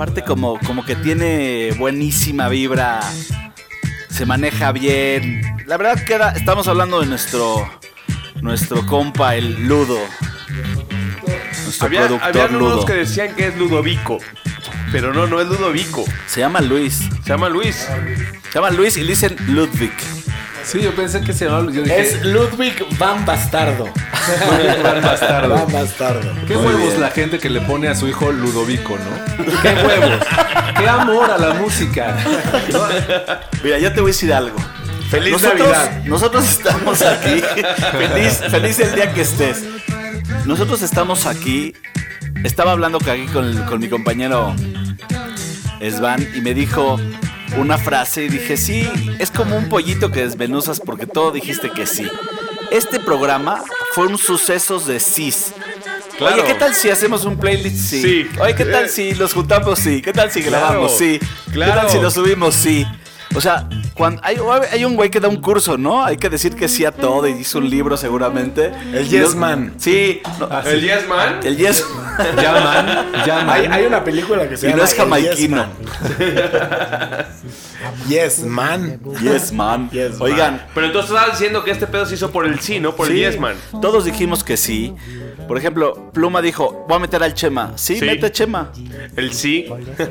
[0.00, 3.00] Aparte como, como que tiene buenísima vibra.
[4.08, 5.42] Se maneja bien.
[5.66, 7.70] La verdad que era- estamos hablando de nuestro
[8.40, 9.98] nuestro compa el Ludo.
[11.64, 12.72] Nuestro Había, productor habían Ludo.
[12.76, 14.16] unos que decían que es Ludovico.
[14.90, 16.06] Pero no, no es Ludovico.
[16.26, 17.00] Se llama Luis.
[17.22, 17.76] Se llama Luis.
[17.76, 19.92] Se llama Luis y le dicen Ludwig.
[20.70, 21.72] Sí, yo pensé que se llamaba.
[21.72, 23.86] Yo dije, Es Ludwig Van Bastardo.
[24.84, 25.54] Van Bastardo.
[25.54, 26.32] Van Bastardo.
[26.46, 29.44] Qué huevos la gente que le pone a su hijo Ludovico, ¿no?
[29.62, 30.20] Qué huevos.
[30.78, 32.16] Qué amor a la música.
[33.64, 34.56] Mira, yo te voy a decir algo.
[35.10, 36.04] Feliz nosotros, Navidad.
[36.04, 37.42] Nosotros estamos aquí.
[37.90, 39.64] feliz, feliz el día que estés.
[40.44, 41.74] Nosotros estamos aquí.
[42.44, 44.54] Estaba hablando aquí con, con mi compañero
[45.80, 46.96] Svan y me dijo
[47.56, 51.86] una frase y dije, sí, es como un pollito que desmenuzas porque todo dijiste que
[51.86, 52.06] sí.
[52.70, 53.62] Este programa
[53.94, 55.52] fue un sucesos de cis.
[56.18, 56.36] Claro.
[56.42, 57.76] Oye, ¿qué tal si hacemos un playlist?
[57.76, 58.02] Sí.
[58.02, 58.28] Sí.
[58.40, 58.88] Oye, ¿qué tal Eh.
[58.88, 59.78] si los juntamos?
[59.78, 60.02] Sí.
[60.02, 60.66] ¿Qué tal si Claro.
[60.68, 60.96] grabamos?
[60.96, 61.18] Sí.
[61.46, 61.80] ¿Qué Claro.
[61.82, 62.54] tal si lo subimos?
[62.54, 62.86] Sí.
[63.34, 64.36] O sea, cuando hay,
[64.72, 66.04] hay un güey que da un curso, ¿no?
[66.04, 68.72] Hay que decir que sí a todo y hizo un libro seguramente.
[68.92, 69.74] El Y Yes Man.
[69.78, 70.20] Sí.
[70.40, 71.40] no, ¿El Yes Man?
[71.44, 71.86] el Yes
[72.36, 73.48] Llaman, llaman.
[73.50, 75.66] Hay, hay una película que se Y llama no es jamaiquino.
[78.08, 79.00] Yes Man.
[79.22, 79.88] Yes Man.
[79.90, 80.22] Yes Man.
[80.22, 83.06] Oigan, Pero entonces estabas diciendo que este pedo se hizo por el sí, no por
[83.06, 83.56] sí, el Yes Man.
[83.80, 84.94] todos dijimos que sí.
[85.50, 87.72] Por ejemplo, Pluma dijo, voy a meter al Chema.
[87.74, 88.04] Sí, Sí.
[88.04, 88.70] mete Chema.
[89.16, 89.66] El sí.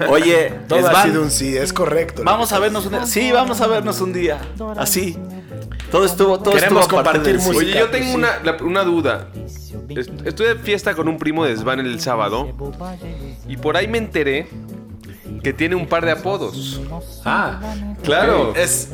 [0.09, 2.23] Oye, Todo ha sido un sí, es correcto.
[2.25, 3.05] Vamos a vernos un día.
[3.05, 4.41] Sí, vamos a vernos un día.
[4.75, 5.17] Así.
[5.91, 7.47] Todo estuvo, todo Queremos estuvo a partir compartir del sí.
[7.47, 7.71] música.
[7.71, 9.29] Oye, yo tengo una, la- una duda.
[9.87, 12.53] Est- Estuve de fiesta con un primo de Svan el sábado
[13.47, 14.49] y por ahí me enteré
[15.41, 16.81] que tiene un par de apodos.
[17.23, 17.61] Ah,
[18.03, 18.53] Claro.
[18.57, 18.89] Es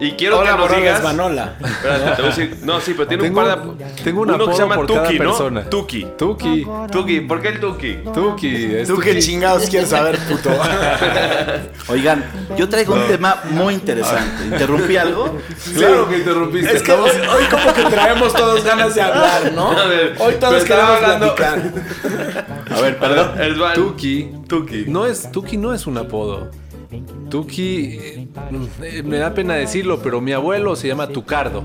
[0.00, 1.02] Y quiero Hola, que nos digas.
[1.02, 1.54] Manola.
[1.60, 4.30] Espérate, te voy a decir- No, sí, pero tiene tengo, un par de tengo un
[4.30, 5.24] Uno que se llama por Tuki, ¿no?
[5.30, 5.64] persona.
[5.70, 6.06] Tuki.
[6.16, 6.66] Tuki.
[6.92, 7.98] Tuki, ¿por qué el Tuki?
[8.14, 8.74] Tuki.
[8.76, 9.22] es ¿Tú qué Tuki.
[9.22, 10.50] chingados quieres saber, puto?
[11.88, 12.24] Oigan,
[12.56, 14.44] yo traigo un tema muy interesante.
[14.44, 15.36] ¿Interrumpí algo?
[15.74, 16.76] Claro que interrumpiste.
[16.76, 19.70] Es que hoy, hoy como que traemos todos ganas de hablar, ¿no?
[19.72, 21.72] A ver, Hoy todos queremos hablando- platicar.
[22.70, 23.30] A ver, perdón.
[23.74, 24.30] Tuki.
[24.46, 24.84] Tuki.
[24.86, 26.50] No es, Tuki no es un apodo.
[27.30, 27.98] Tuki,
[28.82, 31.64] eh, me da pena decirlo, pero mi abuelo se llama Tucardo.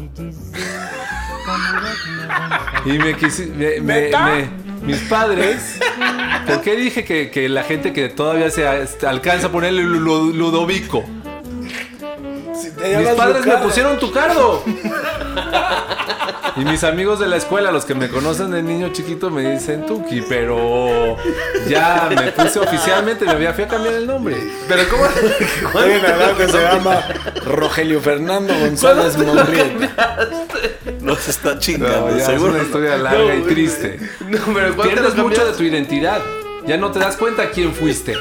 [2.86, 4.26] Y me quisi- me- me- ¿Neta?
[4.26, 4.50] me-
[4.86, 5.80] mis padres,
[6.46, 10.34] ¿por qué dije que, que la gente que todavía se este, alcanza a ponerle Lu-
[10.34, 11.04] Ludovico?
[12.54, 14.64] Si Mis padres me pusieron Tucardo.
[16.56, 19.88] Y mis amigos de la escuela, los que me conocen de niño chiquito, me dicen
[19.88, 21.18] Tuki, pero
[21.68, 24.38] ya me puse oficialmente, me había fui a cambiar el nombre.
[24.68, 25.04] Pero ¿cómo?
[25.80, 27.04] Hay un que se llama
[27.46, 29.90] Rogelio Fernando González Monriel.
[31.02, 32.54] Nos está chingando, No, ya es seguro.
[32.54, 34.00] una historia larga y triste.
[34.22, 36.22] No, pero ¿cuándo te Pierdes mucho de tu identidad.
[36.66, 38.16] Ya no te das cuenta quién fuiste.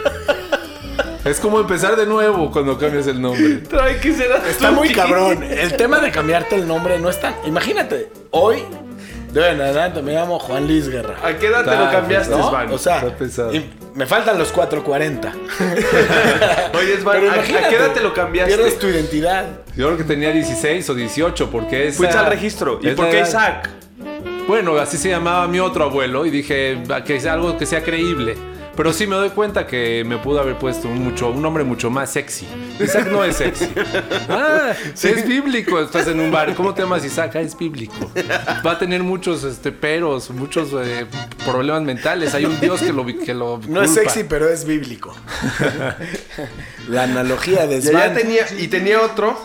[1.25, 3.57] Es como empezar de nuevo cuando cambias el nombre.
[3.69, 5.43] Trae que será Está muy cabrón.
[5.45, 7.35] El tema de cambiarte el nombre no es tan.
[7.45, 8.65] Imagínate, hoy,
[9.33, 11.17] de en adelante me llamo Juan Luis Guerra.
[11.23, 12.49] ¿A qué edad te lo Está, cambiaste, ¿No?
[12.51, 12.73] Svan?
[12.73, 13.55] O sea, Está pesado.
[13.55, 15.33] y me faltan los 440.
[16.79, 18.55] Oye, Svan, ¿a, a qué edad te lo cambiaste?
[18.55, 19.45] Pierdes tu identidad.
[19.77, 21.97] Yo creo que tenía 16 o 18 porque es.
[21.97, 22.81] Fuiste al registro.
[22.83, 23.71] ¿Y es por qué Isaac?
[24.49, 27.83] Bueno, así se llamaba mi otro abuelo y dije "Ah, que sea algo que sea
[27.85, 28.37] creíble.
[28.75, 31.91] Pero sí me doy cuenta que me pudo haber puesto un, mucho, un nombre mucho
[31.91, 32.47] más sexy.
[32.81, 33.69] Isaac no es sexy.
[34.29, 34.73] Ah,
[35.03, 35.79] es bíblico.
[35.81, 36.55] Estás en un bar.
[36.55, 37.33] ¿Cómo te llamas Isaac?
[37.35, 38.11] Ah, es bíblico.
[38.65, 41.07] Va a tener muchos este, peros, muchos eh,
[41.45, 42.35] problemas mentales.
[42.35, 45.15] Hay un Dios que lo, que lo No es sexy, pero es bíblico.
[46.89, 48.15] La analogía de Y Svan.
[48.15, 49.39] tenía, y tenía otro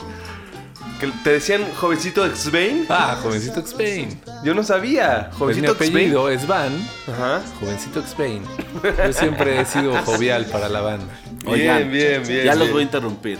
[1.00, 2.86] que te decían jovencito Xbane.
[2.90, 4.20] Ah, jovencito Spain.
[4.44, 5.28] Yo no sabía.
[5.30, 5.90] Es mi Jovencito Xbane.
[5.92, 6.90] apellido, es Van.
[7.08, 7.42] Ajá.
[7.60, 8.44] Jovencito Spain.
[8.84, 11.14] Yo siempre he sido jovial para la banda.
[11.46, 12.72] Oigan, bien, bien, Ya los bien.
[12.74, 13.38] voy a interrumpir.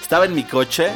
[0.00, 0.88] Estaba en mi coche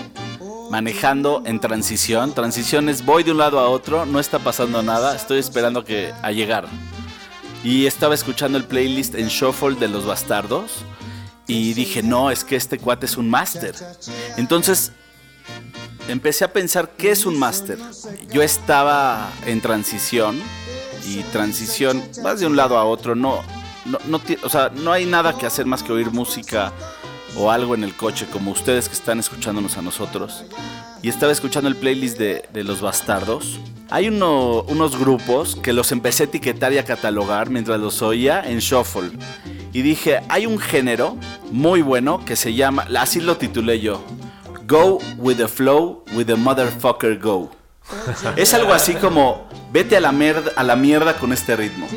[0.70, 2.32] manejando en transición.
[2.34, 6.30] Transiciones, voy de un lado a otro, no está pasando nada, estoy esperando que a
[6.32, 6.66] llegar.
[7.64, 10.84] Y estaba escuchando el playlist en Shuffle de los Bastardos
[11.46, 13.74] y dije, "No, es que este cuate es un máster."
[14.36, 14.92] Entonces
[16.08, 17.78] empecé a pensar qué es un máster.
[18.32, 20.40] Yo estaba en transición
[21.06, 23.42] y transición vas de un lado a otro, no
[23.86, 26.72] no, no o sea, no hay nada que hacer más que oír música
[27.36, 30.44] o algo en el coche, como ustedes que están escuchándonos a nosotros.
[31.02, 33.58] Y estaba escuchando el playlist de, de Los Bastardos.
[33.88, 38.42] Hay uno- unos grupos que los empecé a etiquetar y a catalogar mientras los oía
[38.46, 39.10] en Shuffle.
[39.72, 41.16] Y dije, hay un género
[41.50, 44.04] muy bueno que se llama, así lo titulé yo,
[44.70, 47.50] Go with the flow, with the motherfucker go.
[48.36, 51.88] Es algo así como, vete a la, merda, a la mierda con este ritmo.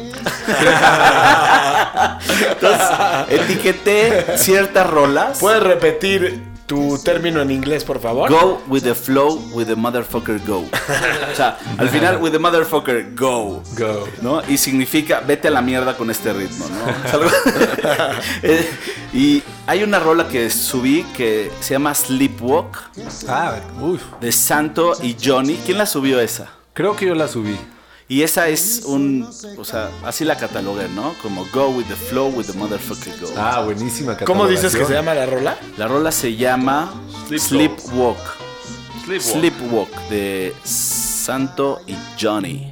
[2.50, 2.82] Entonces,
[3.30, 5.38] etiqueté ciertas rolas.
[5.38, 8.30] ¿Puedes repetir tu término en inglés, por favor?
[8.30, 10.60] Go with the flow, with the motherfucker go.
[10.60, 13.62] O sea, al final, with the motherfucker go.
[13.78, 14.08] Go.
[14.22, 14.42] ¿No?
[14.48, 17.08] Y significa vete a la mierda con este ritmo, ¿no?
[17.08, 17.30] Es algo-
[18.44, 18.70] Eh,
[19.14, 22.78] y hay una rola que subí que se llama Sleepwalk
[23.28, 24.00] Ah, uy.
[24.22, 25.60] de Santo y Johnny.
[25.66, 26.50] ¿Quién la subió esa?
[26.74, 27.58] Creo que yo la subí.
[28.08, 29.28] Y esa es un,
[29.58, 31.14] o sea, así la catalogué, ¿no?
[31.22, 33.30] Como go with the flow, with the motherfucker go.
[33.38, 35.58] Ah, buenísima ¿Cómo dices que se llama la rola?
[35.78, 36.94] La rola se llama
[37.28, 37.40] Sleepwalk.
[37.40, 38.18] Sleepwalk.
[39.06, 39.38] Sleepwalk.
[39.38, 42.70] Sleepwalk de Santo y Johnny.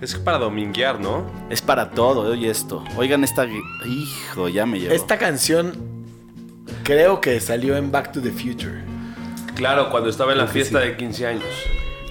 [0.00, 1.24] Es para dominguear, ¿no?
[1.48, 2.82] Es para todo, oye esto.
[2.96, 3.46] Oigan esta...
[3.86, 4.92] Hijo, ya me llevo.
[4.92, 5.74] Esta canción
[6.82, 8.91] creo que salió en Back to the Future.
[9.54, 11.44] Claro, cuando estaba en la fiesta de 15 años.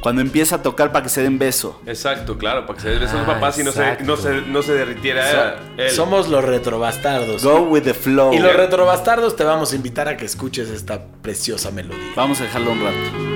[0.01, 1.79] Cuando empieza a tocar para que se den beso.
[1.85, 4.63] Exacto, claro, para que se den besos Ah, papás y no se, no, se, no
[4.63, 5.89] se derritiera él.
[5.91, 7.43] Somos los retrobastardos.
[7.43, 8.33] Go with the flow.
[8.33, 12.13] Y los retrobastardos te vamos a invitar a que escuches esta preciosa melodía.
[12.15, 13.30] Vamos a dejarlo un rato.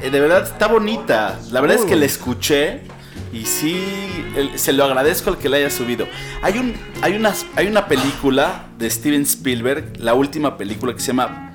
[0.00, 0.10] ¿Eh?
[0.10, 1.38] de verdad está bonita.
[1.50, 2.80] La verdad es que la escuché
[3.32, 3.76] y sí
[4.36, 6.06] el- se lo agradezco al que la haya subido.
[6.42, 11.08] Hay un hay una hay una película de Steven Spielberg, la última película que se
[11.08, 11.52] llama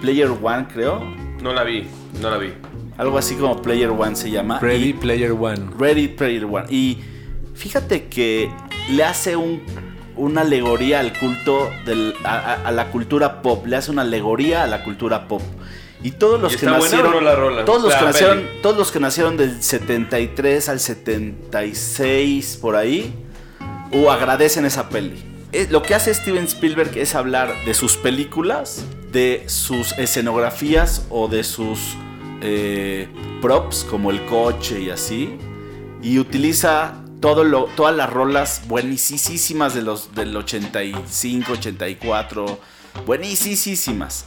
[0.00, 1.00] Player One, creo.
[1.42, 1.86] No la vi,
[2.20, 2.52] no la vi.
[2.96, 4.60] Algo así como Player One se llama.
[4.60, 5.70] Ready Y- Player One.
[5.78, 6.66] Ready Player One.
[6.70, 6.98] Y
[7.54, 8.50] fíjate que
[8.90, 9.62] le hace un,
[10.16, 13.66] una alegoría al culto, del, a, a- a la cultura pop.
[13.66, 15.42] Le hace una alegoría a la cultura pop.
[16.04, 17.06] Y todos los ¿Y que nacieron.
[17.06, 17.64] o no la rola?
[17.64, 18.60] Todos, los La que nacieron peli.
[18.62, 23.12] todos los que nacieron del 73 al 76, por ahí,
[23.92, 25.22] o agradecen esa peli.
[25.52, 31.28] Eh, Lo que hace Steven Spielberg es hablar de sus películas, de sus escenografías o
[31.28, 31.78] de sus
[32.42, 33.08] eh,
[33.40, 35.38] props, como el coche y así.
[36.02, 42.58] Y utiliza todo lo, todas las rolas buenísimas de los, del 85, 84.
[43.06, 44.24] Buenísimas.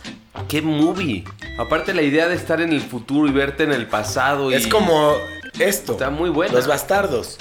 [0.47, 1.23] ¿Qué movie?
[1.57, 4.51] Aparte la idea de estar en el futuro y verte en el pasado.
[4.51, 4.55] Y...
[4.55, 5.13] Es como
[5.59, 5.93] esto.
[5.93, 6.53] Está muy buena.
[6.53, 7.37] Los bastardos.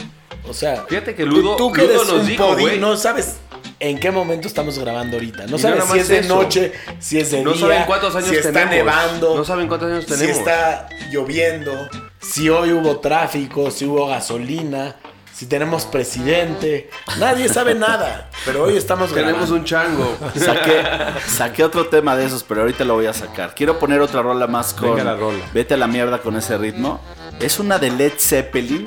[0.48, 2.96] O sea, Fíjate que Ludo- tú, tú que Ludo eres nos un dijo, podi, no
[2.96, 3.36] sabes
[3.78, 5.42] en qué momento estamos grabando ahorita.
[5.42, 6.34] No Y no sabes nada si es de eso.
[6.34, 8.74] noche, si es de No día, saben cuántos años si está tenemos.
[8.74, 10.38] nevando, No saben cuántos años si tenemos.
[10.38, 11.88] está lloviendo,
[12.22, 14.96] si hoy hubo tráfico, si hubo gasolina,
[15.36, 16.88] si tenemos presidente.
[17.18, 19.54] Nadie sabe nada, pero hoy estamos Tenemos grabando.
[19.56, 20.16] un chango.
[20.34, 20.82] Saqué,
[21.26, 23.54] saqué otro tema de esos, pero ahorita lo voy a sacar.
[23.54, 24.90] Quiero poner otra rola más con.
[24.90, 25.44] Venga la rola.
[25.52, 27.00] Vete a la mierda con ese ritmo.
[27.38, 28.86] Es una de Led Zeppelin,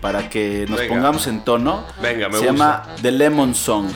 [0.00, 0.94] para que nos Venga.
[0.94, 1.84] pongamos en tono.
[2.00, 2.52] Venga, me Se gusta.
[2.52, 3.90] llama The Lemon Song.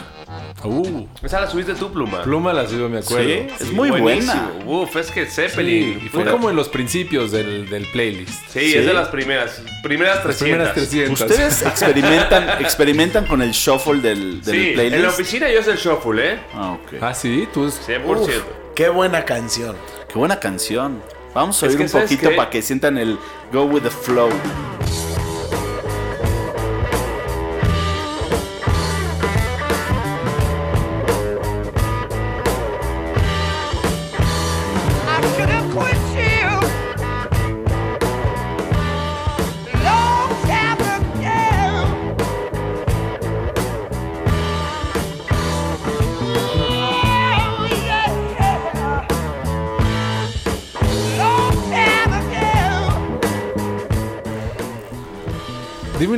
[0.65, 2.23] Uh, Esa la subiste tú, Pluma.
[2.23, 3.25] Pluma la subió, me acuerdo.
[3.29, 4.33] Sí, es muy buenísimo.
[4.65, 4.83] buena.
[4.83, 6.01] Uf, es que Sí, Zeppelin.
[6.07, 8.33] y fue como en los principios del, del playlist.
[8.49, 8.75] Sí, Sí.
[8.79, 9.63] es de las primeras.
[9.83, 10.59] Primeras 300.
[10.59, 11.21] Las primeras 300.
[11.21, 14.97] ¿Ustedes experimentan, experimentan con el shuffle del, del Sí, playlist?
[14.97, 16.39] en la oficina yo es el shuffle, ¿eh?
[16.55, 17.03] Ah, ok.
[17.03, 17.67] Ah, sí, tú.
[17.71, 18.43] 100%.
[18.75, 19.77] Qué buena canción.
[20.09, 21.01] Qué buena canción.
[21.35, 23.19] Vamos a Es oír que, un ¿sabes poquito para que sientan el
[23.53, 24.31] Go with the Flow.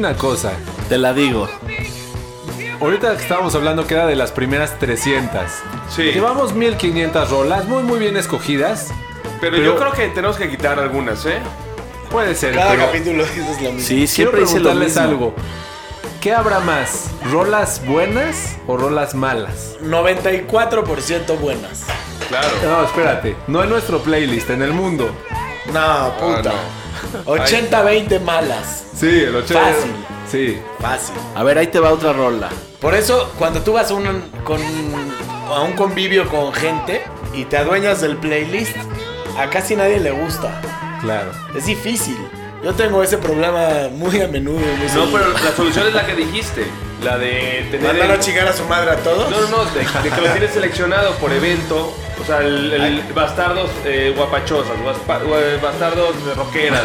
[0.08, 0.52] Una cosa.
[0.88, 1.48] Te la digo.
[2.80, 5.42] Ahorita que estábamos hablando que era de las primeras 300.
[5.94, 6.02] Sí.
[6.12, 8.88] Llevamos 1500 rolas, muy muy bien escogidas.
[9.40, 11.38] Pero, Pero- yo creo que tenemos que quitar algunas, ¿eh?
[12.10, 13.80] Puede ser, Cada pero capítulo dices lo mismo.
[13.86, 15.02] Sí, quiero siempre dice lo preguntarles mismo.
[15.10, 15.34] algo.
[16.22, 17.10] ¿Qué habrá más?
[17.30, 19.76] ¿Rolas buenas o rolas malas?
[19.82, 21.84] 94% buenas.
[22.28, 22.48] Claro.
[22.64, 23.36] No, espérate.
[23.46, 25.10] No en nuestro playlist, en el mundo.
[25.72, 26.50] No, puta.
[26.50, 26.87] no.
[27.24, 28.84] 80-20 malas.
[28.96, 29.60] Sí, el 80.
[29.60, 29.90] Fácil.
[30.30, 30.58] Sí.
[30.80, 31.14] Fácil.
[31.34, 32.48] A ver, ahí te va otra rola.
[32.80, 34.04] Por eso, cuando tú vas a un,
[34.44, 34.60] con,
[35.52, 37.02] a un convivio con gente
[37.34, 38.76] y te adueñas del playlist,
[39.38, 40.60] a casi nadie le gusta.
[41.00, 41.30] Claro.
[41.56, 42.16] Es difícil.
[42.62, 44.58] Yo tengo ese problema muy a menudo.
[44.58, 45.08] muy No, seguido.
[45.12, 46.66] pero la solución es la que dijiste.
[47.02, 47.86] La de tener.
[47.86, 49.30] ¿Mandar a chingar a su madre a todos?
[49.30, 51.94] No, no, no, de, de que lo tienes seleccionado por evento.
[52.20, 56.82] O sea, el, el bastardos eh, guapachosas, guaspa- gua- bastardos rockeras.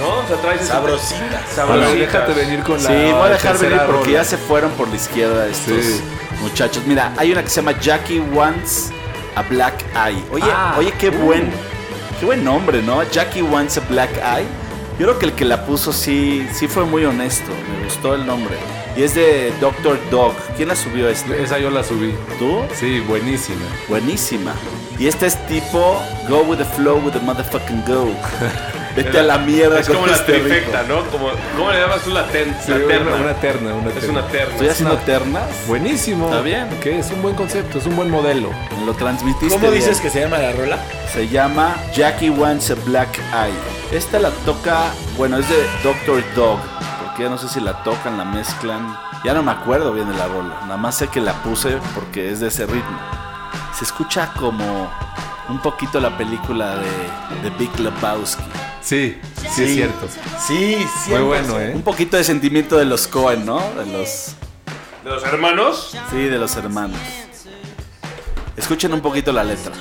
[0.00, 0.08] ¿No?
[0.08, 1.48] O sea, traes Sabrositas.
[1.54, 1.94] sabrositas.
[2.00, 4.12] déjate venir con la Sí, voy a dejar venir porque rola.
[4.12, 6.00] ya se fueron por la izquierda estos Sí.
[6.40, 6.82] muchachos.
[6.84, 8.90] Mira, hay una que se llama Jackie Wants
[9.36, 10.20] a Black Eye.
[10.32, 11.12] Oye, Ah, oye, qué uh.
[11.12, 11.48] buen,
[12.18, 13.04] qué buen nombre, ¿no?
[13.04, 14.46] Jackie Wants a Black Eye.
[14.98, 17.50] Yo creo que el que la puso sí, sí fue muy honesto.
[17.68, 18.54] Me gustó el nombre.
[18.96, 20.34] Y es de Doctor Dog.
[20.56, 21.42] ¿Quién la subió este?
[21.42, 22.14] Esa yo la subí.
[22.38, 22.60] ¿Tú?
[22.74, 23.66] Sí, buenísima.
[23.88, 24.54] Buenísima.
[24.96, 28.06] Y este es tipo Go with the flow with the motherfucking go.
[28.96, 31.02] Vete a la mierda Es como la este trifecta, ¿no?
[31.10, 33.14] Como, ¿Cómo le llamas tú la, ten, Sí, la una- terna?
[33.16, 34.10] Una, terna, una es terna.
[34.20, 34.52] una terna.
[34.52, 35.66] Estoy haciendo ternas.
[35.66, 36.26] Buenísimo.
[36.28, 36.68] Está bien.
[36.80, 38.50] Que es un buen concepto, es un buen modelo.
[38.86, 39.48] Lo transmitiste.
[39.58, 40.02] ¿Cómo dices bien.
[40.02, 40.78] que se llama la rola?
[41.12, 43.96] Se llama Jackie Wants a Black Eye.
[43.96, 46.58] Esta la toca, bueno, es de Doctor Dog.
[47.04, 48.96] Porque ya no sé si la tocan, la mezclan.
[49.24, 50.54] Ya no me acuerdo bien de la rola.
[50.62, 52.98] Nada más sé que la puse porque es de ese ritmo.
[53.76, 54.90] Se escucha como
[55.48, 58.42] un poquito la película de, de Big Lebowski.
[58.84, 59.18] Sí,
[59.54, 60.08] sí, es cierto.
[60.46, 61.10] Sí, sí.
[61.10, 61.72] Muy bueno, ¿eh?
[61.74, 63.58] Un poquito de sentimiento de los Cohen, ¿no?
[63.58, 64.34] De los,
[65.02, 65.96] ¿De los hermanos?
[66.10, 67.00] sí, de los hermanos.
[68.56, 69.72] Escuchen un poquito la letra.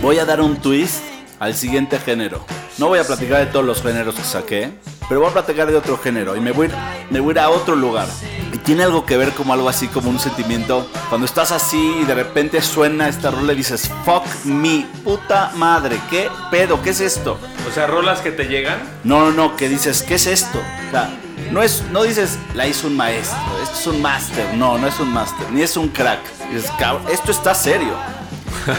[0.00, 1.02] Voy a dar un twist
[1.38, 2.44] al siguiente género.
[2.78, 4.70] No voy a platicar de todos los géneros que saqué,
[5.08, 6.74] pero voy a platicar de otro género y me voy, a ir-
[7.10, 8.06] me voy a ir a otro lugar.
[8.52, 10.88] Y tiene algo que ver como algo así, como un sentimiento.
[11.08, 15.98] Cuando estás así y de repente suena esta rola y dices, fuck me, puta madre,
[16.10, 16.82] ¿qué pedo?
[16.82, 17.38] ¿Qué es esto?
[17.68, 18.78] O sea, rolas que te llegan.
[19.04, 20.58] No, no, no, que dices, ¿qué es esto?
[20.88, 21.10] O sea,
[21.50, 24.54] no, es, no dices, la hizo un maestro, esto es un máster.
[24.54, 26.20] No, no es un máster, ni es un crack.
[26.52, 27.94] Dices, "Cabrón, esto está serio.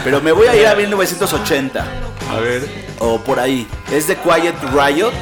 [0.04, 1.84] Pero me voy a ir a 1980
[2.30, 2.68] A ver.
[2.98, 3.66] o por ahí.
[3.92, 5.12] Es de Quiet Riot.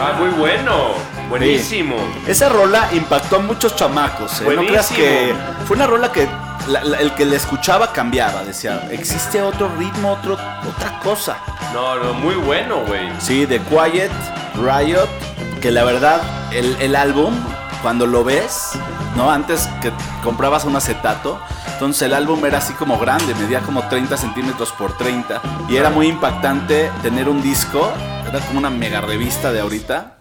[0.00, 0.94] Ah, muy bueno.
[1.28, 1.96] Buenísimo.
[2.26, 4.40] Esa rola impactó a muchos chamacos.
[4.40, 4.44] ¿eh?
[4.54, 5.32] No creas que
[5.66, 6.28] fue una rola que
[6.68, 8.42] la- la- el que le escuchaba cambiaba.
[8.44, 11.36] Decía, existe otro ritmo, otro, otra cosa.
[11.72, 13.08] No, no, muy bueno, güey.
[13.20, 14.10] Sí, de Quiet
[14.56, 15.08] Riot.
[15.60, 16.20] Que la verdad,
[16.52, 17.34] el, el álbum,
[17.82, 18.70] cuando lo ves,
[19.14, 19.30] ¿no?
[19.30, 19.92] Antes que
[20.24, 21.38] comprabas un acetato.
[21.80, 25.40] Entonces el álbum era así como grande, medía como 30 centímetros por 30.
[25.70, 27.90] Y era muy impactante tener un disco.
[28.28, 30.18] Era como una mega revista de ahorita.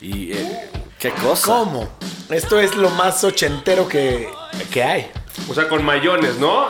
[0.00, 1.46] Y eh, qué cosa.
[1.46, 1.88] ¿Cómo?
[2.28, 4.28] Esto es lo más ochentero que,
[4.72, 5.10] que hay.
[5.48, 6.66] O sea, con mayones, ¿no?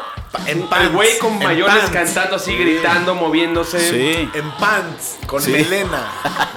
[0.46, 1.90] En El pants, güey con mayones pants.
[1.92, 3.78] cantando así, gritando, moviéndose.
[3.78, 4.28] Sí.
[4.34, 5.52] En pants, con Sí.
[5.52, 6.02] melena.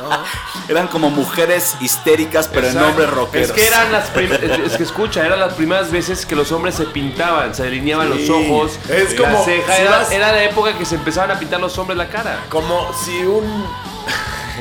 [0.01, 0.09] ¿no?
[0.69, 3.49] Eran como mujeres histéricas, pero en nombres rockeros.
[3.49, 6.51] Es que eran las prim- es, es que escucha, eran las primeras veces que los
[6.51, 8.27] hombres se pintaban, se delineaban Sí.
[8.27, 11.31] los ojos, Es la como ceja, si era, vas- era la época que se empezaban
[11.31, 12.39] a pintar los hombres la cara.
[12.49, 13.65] Como si un.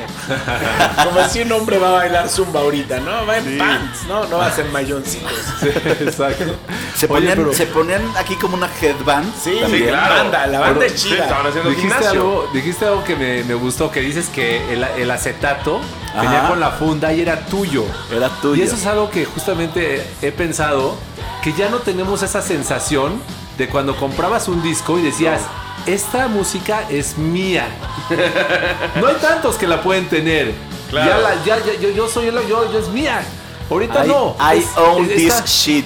[1.03, 3.25] Como si un hombre va a bailar zumba ahorita, ¿no?
[3.25, 4.25] Va en pants, ¿no?
[4.27, 5.31] No va a ser mayoncitos.
[6.01, 6.55] Exacto.
[6.95, 9.33] Se Oye, ponían, pero- se ponían aquí como una headband.
[9.41, 9.51] Sí,
[9.87, 10.15] claro.
[10.15, 11.41] banda, la banda Pero- es Sí, chida.
[11.67, 15.79] Dijiste algo, dijiste algo que me, me gustó, que dices que el, el acetato
[16.13, 16.21] Ajá.
[16.21, 17.85] venía con la funda y era tuyo.
[18.11, 18.61] Era tuyo.
[18.63, 20.95] Y eso es algo que justamente he pensado,
[21.43, 23.21] que ya no tenemos esa sensación
[23.57, 25.41] de cuando comprabas un disco y decías,
[25.85, 27.67] esta música es mía.
[28.95, 30.53] no hay tantos que la pueden tener.
[30.89, 31.09] Claro.
[31.11, 33.21] Ya, la- ya- ya- yo, yo soy el, yo, yo es mía.
[33.69, 34.35] Ahorita I, no.
[34.39, 35.85] I Es- own es- this esta- shit.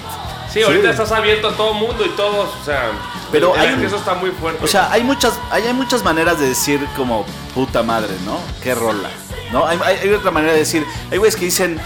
[0.52, 0.90] Sí, ahorita Sí.
[0.92, 2.92] estás abierto a todo mundo y todos, o sea,
[3.32, 4.64] Pero hay eso está muy fuerte.
[4.64, 8.38] O sea, hay muchas, hay, hay muchas maneras de decir como puta madre, ¿no?
[8.62, 9.08] Qué rola.
[9.52, 9.66] ¿No?
[9.66, 10.86] Hay, hay- hay otra manera de decir.
[11.10, 11.80] Hay güeyes que dicen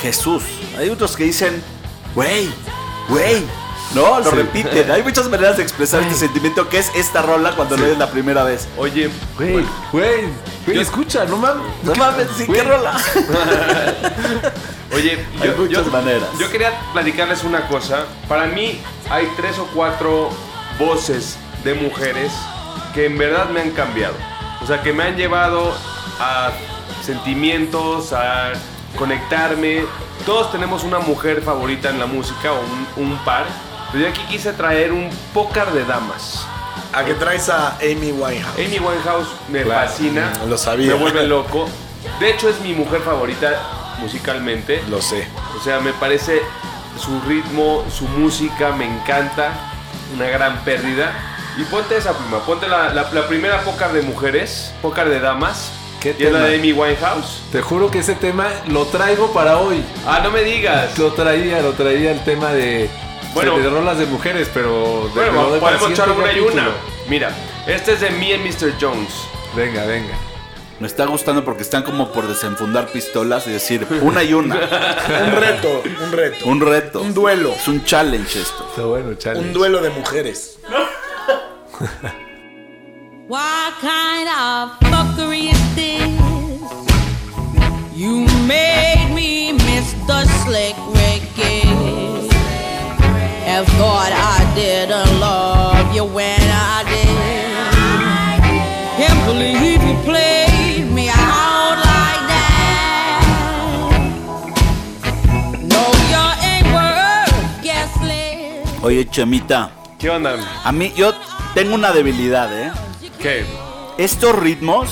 [0.00, 0.42] Jesús.
[0.78, 1.60] Hay otros que dicen,
[2.14, 2.48] güey,
[3.08, 3.42] güey.
[3.94, 4.36] No, lo Sí.
[4.36, 4.90] repiten.
[4.90, 8.10] Hay muchas maneras de expresar este sentimiento que es esta rola cuando lo oyes la
[8.10, 8.66] primera vez.
[8.76, 10.24] Oye, Güey, güey,
[10.66, 11.64] güey, escucha, no mames.
[11.82, 12.96] No mames, sí, qué rola.
[14.94, 16.28] Oye, Hay muchas maneras.
[16.38, 18.04] Yo quería platicarles una cosa.
[18.28, 20.30] Para mí hay tres o cuatro
[20.78, 22.32] voces de mujeres
[22.94, 24.14] que en verdad me han cambiado.
[24.62, 25.74] O sea, que me han llevado
[26.20, 26.50] a
[27.04, 28.52] sentimientos, a
[28.96, 29.84] conectarme.
[30.24, 32.60] Todos tenemos una mujer favorita en la música o
[32.96, 33.44] un, un par.
[33.94, 36.44] Pero yo aquí quise traer un pócar de damas.
[36.92, 38.54] a que traes a Amy Winehouse.
[38.56, 39.88] Amy Winehouse me Claro.
[39.88, 40.32] fascina.
[40.48, 40.88] Lo sabía.
[40.92, 41.68] Me vuelve loco.
[42.20, 43.52] De hecho, es mi mujer favorita
[43.98, 44.82] musicalmente.
[44.88, 45.26] Lo sé.
[45.58, 46.40] O sea, me parece
[47.00, 49.50] su ritmo, su música, me encanta.
[50.14, 51.12] Una gran pérdida.
[51.56, 55.70] Y ponte esa prima, ponte la, la- la primera pócar de mujeres, pócar de damas.
[56.00, 56.48] ¿Qué y es la tema?
[56.50, 57.42] de Amy Winehouse.
[57.50, 59.82] Te juro que ese tema lo traigo para hoy.
[60.06, 60.96] Ah, no me digas.
[60.98, 62.88] Lo traía, lo traía el tema de,
[63.34, 63.56] Bueno.
[63.56, 65.08] de, de rolas de mujeres, pero...
[65.14, 66.68] de- Bueno, al podemos echar una y una.
[67.08, 67.30] Mira,
[67.66, 68.74] este es de Me and Mr.
[68.80, 69.12] Jones.
[69.54, 70.14] Venga, venga.
[70.80, 74.56] Me está gustando porque están como por desenfundar pistolas y decir una y una.
[75.24, 76.46] Un reto, un reto.
[76.46, 77.00] Un reto.
[77.00, 77.52] Un duelo.
[77.54, 78.66] Es un challenge esto.
[78.70, 79.38] Está bueno, chale.
[79.38, 80.58] Un duelo de mujeres.
[83.28, 86.20] What kind of fuckery is this?
[87.94, 90.74] You made me miss the slick.
[93.54, 97.06] Have thought I didn't love you when I did.
[98.98, 103.22] Can't believe you played me out like that.
[105.62, 108.82] No, you ain't worth guessing.
[108.82, 109.70] Oye, Chemita,
[110.00, 110.34] ¿Qué onda?
[110.64, 111.12] a mí yo
[111.54, 112.72] tengo una debilidad, ¿eh?
[113.20, 113.46] ¿Qué?
[113.98, 114.90] Estos ritmos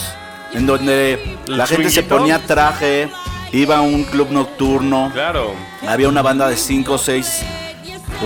[0.55, 1.15] en donde
[1.49, 3.11] ¿El la gente se ponía traje,
[3.53, 5.53] iba a un club nocturno, Claro.
[5.89, 7.43] había una banda de 5 o 6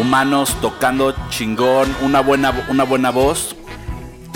[0.00, 3.57] humanos tocando chingón, una buena, una buena voz.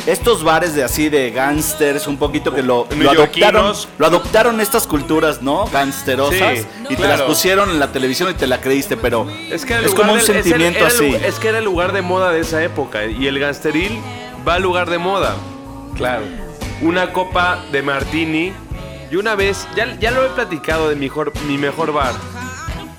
[0.06, 4.86] Estos bares de así de gangsters, un poquito que lo, lo adoptaron, lo adoptaron estas
[4.86, 5.66] culturas, ¿no?
[5.66, 7.10] Gangsterosas Sí, y te claro.
[7.18, 10.24] las pusieron en la televisión y te la creíste, pero Es que como un del-
[10.24, 11.14] es el- sentimiento el así.
[11.22, 13.04] es que era el lugar de moda de esa época.
[13.04, 14.00] Y el gangsteril
[14.48, 15.34] va al lugar de moda.
[15.96, 16.22] Claro.
[16.80, 18.52] Una copa de martini.
[19.10, 22.14] Y una vez, ya, ya lo he platicado de mi mejor, mi mejor bar.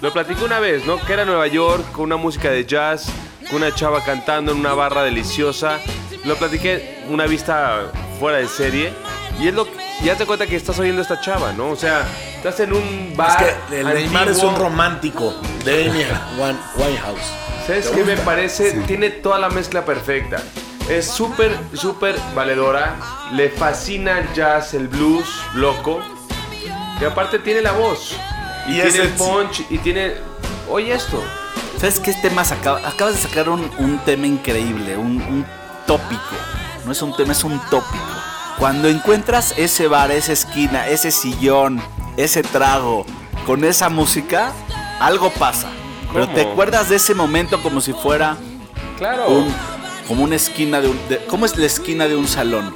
[0.02, 0.98] Lo platiqué una vez, ¿no?
[1.00, 3.06] Que era Nueva York, con una música de jazz,
[3.50, 5.80] con una chava cantando en una barra deliciosa.
[6.26, 8.94] Lo platiqué una vista fuera de serie.
[9.40, 9.72] Y es lo que-
[10.04, 11.70] ya te cuenta que estás oyendo a esta chava, ¿no?
[11.70, 12.04] O sea,
[12.36, 13.38] estás en un Es bar.
[13.70, 16.04] que el Neymar es un romántico de Amy
[16.78, 17.22] Winehouse.
[17.68, 18.72] ¿Sabes qué me parece?
[18.88, 20.42] Tiene toda la mezcla perfecta.
[20.90, 22.96] Es súper, súper valedora.
[23.34, 26.02] Le fascina el jazz, el blues, loco.
[27.00, 28.16] Y aparte tiene la voz.
[28.68, 29.66] Y, Y tiene punch.
[29.70, 30.14] Y tiene...
[30.70, 31.22] Oye esto.
[31.78, 35.46] ¿Sabes qué tema saca- Acabas de sacar un, un tema increíble, un, un
[35.88, 36.36] tópico.
[36.86, 38.04] No es un tema, es un tópico.
[38.60, 41.82] Cuando encuentras ese bar, esa esquina, ese sillón,
[42.18, 43.06] ese trago,
[43.48, 44.52] con esa música,
[45.00, 45.68] algo pasa.
[46.14, 48.38] Pero te acuerdas de ese momento como si fuera
[48.98, 49.30] Claro.
[49.30, 49.54] un,
[50.08, 51.00] como una esquina de un...
[51.10, 52.76] de- ¿Cómo es la esquina de un salón?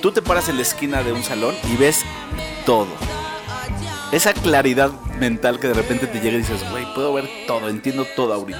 [0.00, 2.02] Tú te paras en la esquina de un salón y ves
[2.64, 2.86] todo.
[4.12, 8.06] Esa claridad mental que de repente te llega y dices, güey, puedo ver todo, entiendo
[8.16, 8.58] todo ahorita.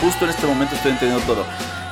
[0.00, 1.44] Justo en este momento estoy entendiendo todo.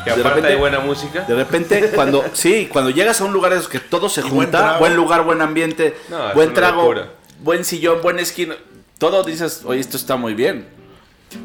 [0.04, 1.20] que aparte de buena música.
[1.22, 4.32] de repente, cuando, sí, cuando llegas a un lugar de esos que todo se buen
[4.32, 4.78] junta, trago.
[4.80, 6.92] buen lugar, buen ambiente, No, buen trago,
[7.40, 8.56] buen sillón, buena esquina,
[8.98, 10.66] todo dices, oye, esto está muy bien.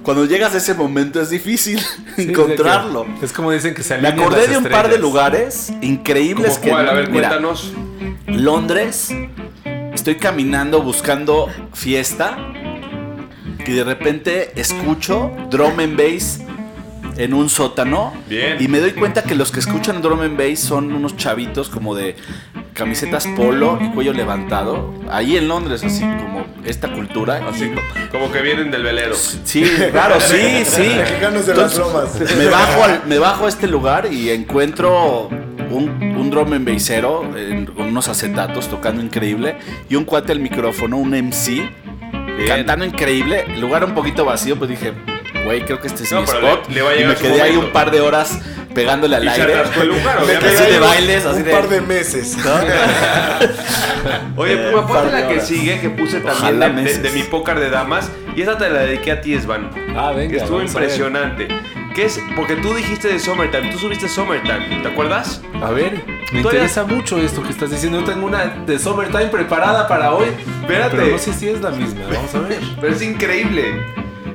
[0.01, 1.79] Cuando llegas a ese momento es difícil
[2.15, 3.03] Sí, encontrarlo.
[3.03, 5.71] de que- Es como dicen que se Me acordé las de un par de lugares
[5.81, 6.89] increíbles ¿Cómo que cuál?
[6.89, 7.71] A ver, mira, cuéntanos.
[8.25, 9.09] Londres,
[10.05, 12.37] estoy caminando buscando fiesta
[13.65, 16.41] y de repente escucho drum and bass
[17.17, 18.57] en un sótano Bien.
[18.59, 21.95] y me doy cuenta que los que escuchan drum and bass son unos chavitos como
[21.95, 22.15] de
[22.75, 27.41] camisetas polo y cuello levantado, ahí en Londres así como esta cultura.
[27.49, 27.71] Así,
[28.11, 29.15] como que vienen del velero.
[29.15, 30.81] Sí, claro, sí, sí.
[30.97, 32.09] Mexicanos de las lomas.
[32.37, 35.29] Me bajo, al- me bajo a este lugar y encuentro
[35.71, 39.55] un, un drum en bassero en- con unos acetatos tocando increíble
[39.89, 41.61] y un cuate al micrófono, un MC,
[42.47, 43.45] cantando increíble.
[43.47, 44.93] El lugar un poquito vacío, pues dije,
[45.45, 46.67] güey, creo que este es No, mi spot.
[46.69, 48.39] le- le va a y me quedé ahí un par de horas
[48.73, 49.53] pegándole al Y aire.
[49.55, 52.37] atascó el lugar, Me quedé Así de bailes, un así de- par de meses.
[54.35, 57.59] Oye, Eh, un par ponte la que sigue, que puse también de, de- mi pócar
[57.59, 58.11] de damas.
[58.35, 59.69] Y esa te la dediqué a ti, Svan.
[59.95, 60.31] Ah, venga.
[60.31, 60.89] Que estuvo vamos a ver.
[60.89, 61.47] impresionante.
[61.95, 62.19] ¿Qué es?
[62.35, 65.41] Porque tú dijiste de Summertime, tú subiste Summertime, ¿te acuerdas?
[65.63, 66.03] A ver,
[66.33, 67.99] me interesa mucho esto que estás diciendo.
[68.01, 70.27] Yo tengo una de Summertime preparada para hoy.
[70.61, 70.97] Espérate.
[70.97, 72.01] Pero no sé si es la misma.
[72.13, 72.59] Vamos a ver.
[72.81, 73.63] Pero es increíble.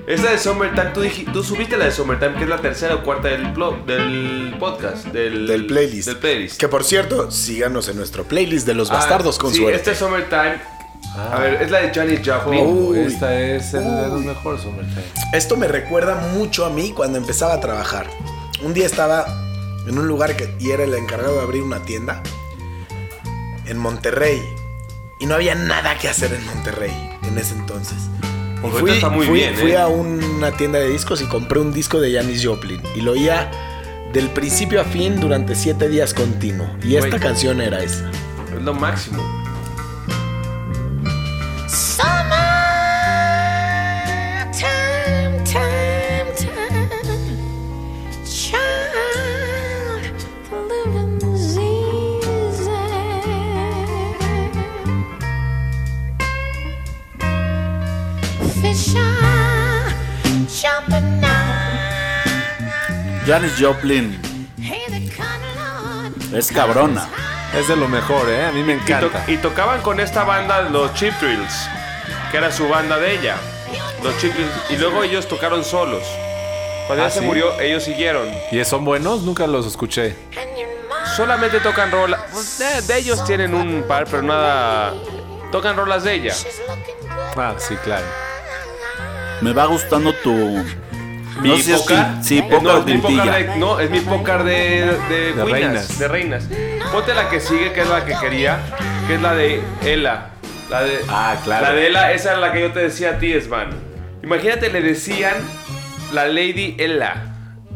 [0.07, 3.03] Esa de Summertime, tú, dij- tú subiste la de Summertime, que es la tercera o
[3.05, 6.09] cuarta del, plo- del podcast, del, Del playlist.
[6.09, 6.59] Del playlist.
[6.59, 9.77] Que por cierto, síganos en nuestro playlist de los bastardos Ah, con sí, suerte.
[9.77, 10.03] Este es
[11.02, 11.34] Summertime.
[11.36, 12.60] A ver, es la de Joplin.
[12.64, 12.98] Oh, Uy.
[13.00, 15.02] esta es el de los mejores Summertime.
[15.32, 18.06] Esto me recuerda mucho a mí cuando empezaba a trabajar.
[18.62, 19.26] Un día estaba
[19.86, 22.22] en un lugar que, y era el encargado de abrir una tienda
[23.66, 24.40] en Monterrey.
[25.18, 26.92] Y no había nada que hacer en Monterrey
[27.28, 27.98] en ese entonces.
[28.58, 29.78] Y Porque fui, está muy fui- bien, fui ¿eh?
[29.78, 32.80] a una tienda de discos y compré un disco de Janis Joplin.
[32.94, 33.50] Y lo oía
[34.12, 36.66] del principio a fin durante siete días continuo.
[36.82, 38.10] Y esta canción era esa.
[38.54, 39.22] Es lo máximo.
[63.30, 64.20] Janis Joplin
[66.34, 67.08] es cabrona.
[67.56, 68.44] Es de lo mejor, ¿eh?
[68.46, 69.24] A mí me Y, to- encanta.
[69.28, 71.68] y tocaban con esta banda, los Chip Thrills,
[72.32, 73.36] que era su banda de ella.
[74.02, 74.50] Los Chip Thrills.
[74.70, 76.02] Y luego ellos tocaron solos.
[76.88, 78.28] Cuando ¿Ah, ella se murió, ellos siguieron.
[78.50, 79.22] ¿Y son buenos?
[79.22, 80.16] Nunca los escuché.
[81.16, 82.58] Solamente tocan rolas.
[82.58, 84.92] de, de ellos tienen un par, pero nada.
[85.52, 86.34] Tocan rolas de ella.
[87.36, 88.06] Ah, sí, claro.
[89.40, 90.64] Me va gustando tu.
[91.42, 92.18] Mi no sé pócar.
[92.22, 95.44] Sí, Eh, pócar no, es mi pócar de, no, es mi pócar de, de, De
[95.44, 95.98] reinas.
[95.98, 96.44] de reinas.
[96.92, 98.59] Ponte la que sigue, que es la que quería,
[99.07, 100.26] que es la de Ella.
[100.68, 101.66] La de, Ah, claro.
[101.66, 103.70] La de Ella, esa era la que yo te decía a ti, Svan.
[104.22, 105.35] Imagínate, le decían
[106.12, 107.14] la Lady Ella,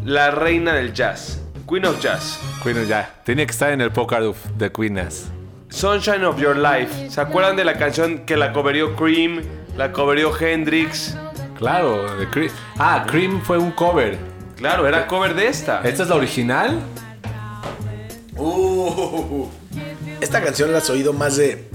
[0.04, 2.38] la reina del jazz, Queen of Jazz.
[2.62, 3.10] Queen, ya.
[3.24, 5.30] Tenía que estar en el Poker of de Queenas.
[5.70, 7.10] Sunshine of Your Life.
[7.10, 9.42] ¿Se acuerdan de la canción que la coverió Cream,
[9.76, 11.16] la coverió Hendrix?
[11.64, 12.50] Claro, de Cream.
[12.78, 14.18] Ah, Cream fue un cover.
[14.56, 15.80] Claro, era cover de esta.
[15.82, 16.78] ¿Esta es la original?
[18.36, 19.46] Uh,
[20.20, 21.68] esta canción la has oído más de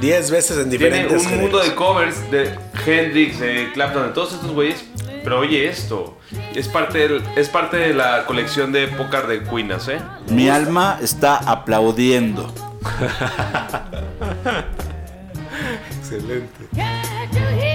[0.00, 2.54] 10 veces en Tiene diferentes un mundo de covers de
[2.86, 4.84] Hendrix, de Clapton, de todos estos güeyes.
[5.22, 6.18] Pero oye esto,
[6.54, 9.98] es parte, del- es parte de la colección de pócar de Queenas, ¿eh?
[10.28, 12.52] Mi alma está aplaudiendo.
[16.00, 17.69] Excelente.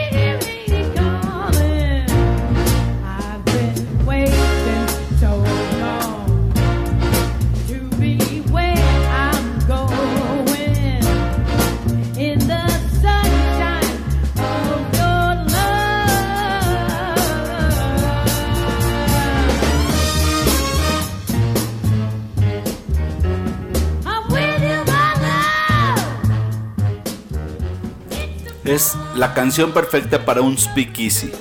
[28.65, 31.31] Es la canción perfecta para un speakeasy.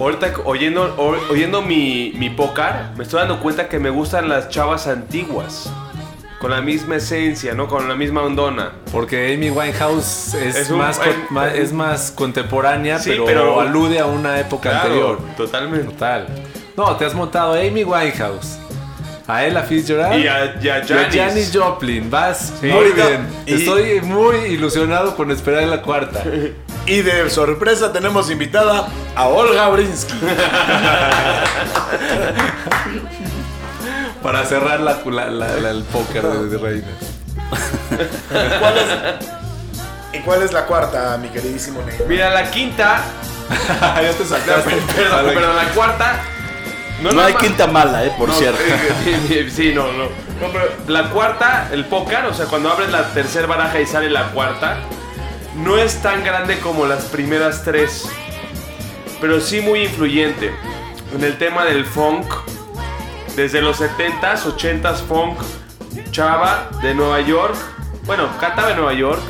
[0.00, 0.94] Ahorita oyendo,
[1.30, 5.70] oyendo mi, mi pócar, me estoy dando cuenta que me gustan las chavas antiguas.
[6.40, 7.66] Con la misma esencia, ¿no?
[7.66, 8.70] Con la misma ondona.
[8.92, 13.24] Porque Amy Winehouse es, Es un- más, con- en- ma- es más contemporánea, Sí, pero,
[13.24, 15.18] pero- alude a una época Claro, anterior.
[15.36, 15.86] totalmente.
[15.92, 16.26] Total.
[16.76, 18.56] No, te has montado Amy Winehouse,
[19.28, 21.14] a Ella Fitzgerald Y a, y a y a Janis.
[21.14, 22.10] Janis Joplin.
[22.10, 22.66] Vas Sí.
[22.66, 23.26] muy bien.
[23.46, 26.22] y- Estoy muy ilusionado con esperar la cuarta.
[26.86, 30.14] Y de sorpresa tenemos invitada a Olga Brinsky.
[34.22, 36.88] Para cerrar la, la- la- la- el póker de, de reinas.
[38.58, 38.86] ¿Cuál es,
[40.14, 41.96] ¿Y cuál es la cuarta, mi queridísimo Ney?
[42.08, 43.02] Mira, la quinta.
[43.50, 44.70] ya te sacaste.
[44.96, 46.20] Perdón, perdón, la cuarta.
[47.02, 48.58] No, nada hay más- quinta mala, eh, por No, cierto.
[49.28, 50.04] Sí, sí, no, no.
[50.04, 54.08] No, pero la cuarta, el póker, o sea, cuando abres la tercera baraja y sale
[54.10, 54.78] la cuarta,
[55.56, 58.08] no es tan grande como las primeras tres,
[59.20, 60.52] pero sí muy influyente
[61.14, 62.26] en el tema del funk.
[63.36, 65.38] Desde los 70s, 80s funk,
[66.10, 67.54] chava de Nueva York,
[68.04, 69.20] bueno, cantaba en Nueva York,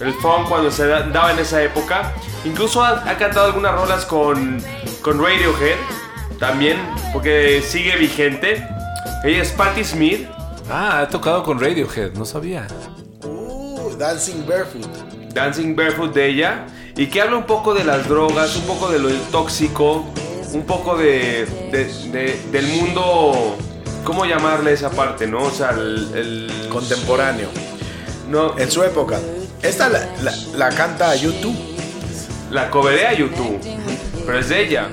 [0.00, 2.12] el funk cuando se da- daba en esa época.
[2.44, 4.62] Incluso ha, ha cantado algunas rolas con,
[5.02, 5.76] con Radiohead,
[6.42, 6.76] también,
[7.12, 8.66] porque sigue vigente.
[9.22, 10.26] Ella es Patti Smith.
[10.68, 12.66] Ah, ha tocado con Radiohead, no sabía.
[13.24, 14.88] Uh, Dancing Barefoot.
[15.32, 18.98] Dancing Barefoot de ella y que habla un poco de las drogas, un poco de
[18.98, 20.04] lo tóxico,
[20.52, 23.56] un poco de, de- de- del mundo,
[24.02, 25.44] ¿cómo llamarle esa parte, no?
[25.44, 26.10] O sea, el...
[26.14, 27.48] el- Contemporáneo.
[28.28, 29.20] no, En su época.
[29.62, 31.54] Esta la, la- la canta YouTube.
[32.50, 33.60] la coveré a YouTube,
[34.26, 34.88] pero es de ella.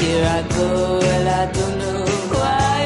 [0.00, 2.82] Here I go and I don't know why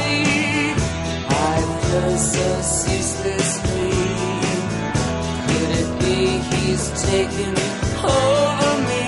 [1.31, 3.91] I feel so ceaselessly.
[5.47, 6.19] Could it be
[6.51, 7.55] he's taking
[8.03, 9.03] over me?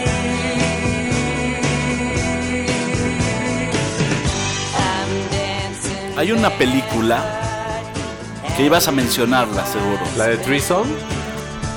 [4.86, 6.18] I'm dancing.
[6.18, 7.24] Hay una película
[8.56, 9.98] que ibas a mencionarla, seguro.
[10.16, 10.92] ¿La de Threesome?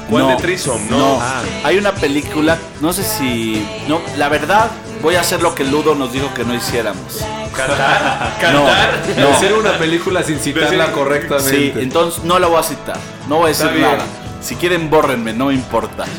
[0.09, 0.85] ¿Cuál de Threesome?
[0.89, 0.97] No.
[0.97, 1.41] No, Ah.
[1.63, 3.67] hay una película, no sé si...
[3.87, 4.69] No, la verdad,
[5.01, 7.17] voy a hacer lo que Ludo nos dijo que no hiciéramos.
[7.55, 8.99] Cantar, No, cantar.
[9.17, 9.27] no.
[9.29, 11.49] Decir una película sin citarla Decir- correctamente.
[11.49, 14.03] Sí, entonces no la voy a citar, no voy a decir nada.
[14.41, 16.05] Si quieren, bórrenme, no me importa.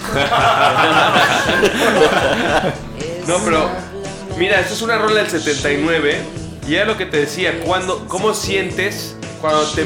[3.26, 3.68] No, pero
[4.36, 6.20] mira, esta es una rola del 79
[6.66, 9.84] Y era lo que te decía, cuando, ¿cómo sientes cuando te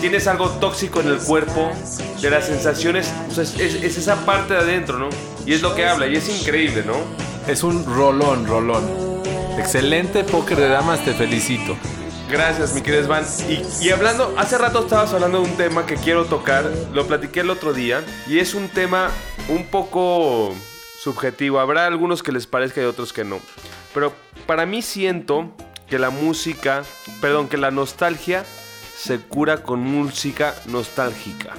[0.00, 1.70] tienes algo tóxico en el cuerpo?
[2.22, 5.08] De las sensaciones, o sea, es, es- es esa parte de adentro, ¿no?
[5.44, 6.94] Y es lo que habla, y es increíble, ¿no?
[7.46, 8.84] Es un rolón, rolón.
[9.56, 11.76] Excelente póker de damas, te felicito.
[12.28, 13.24] Gracias, mi querido Svan.
[13.48, 17.40] Y, y hablando, hace rato estabas hablando de un tema que quiero tocar, lo platiqué
[17.40, 19.10] el otro día, y es un tema
[19.48, 20.56] un poco
[20.98, 21.60] subjetivo.
[21.60, 23.38] Habrá algunos que les parezca y otros que no.
[23.94, 24.12] Pero
[24.48, 25.52] para mí siento
[25.88, 26.82] que la música,
[27.20, 28.44] perdón, que la nostalgia
[28.96, 31.54] se cura con música nostálgica.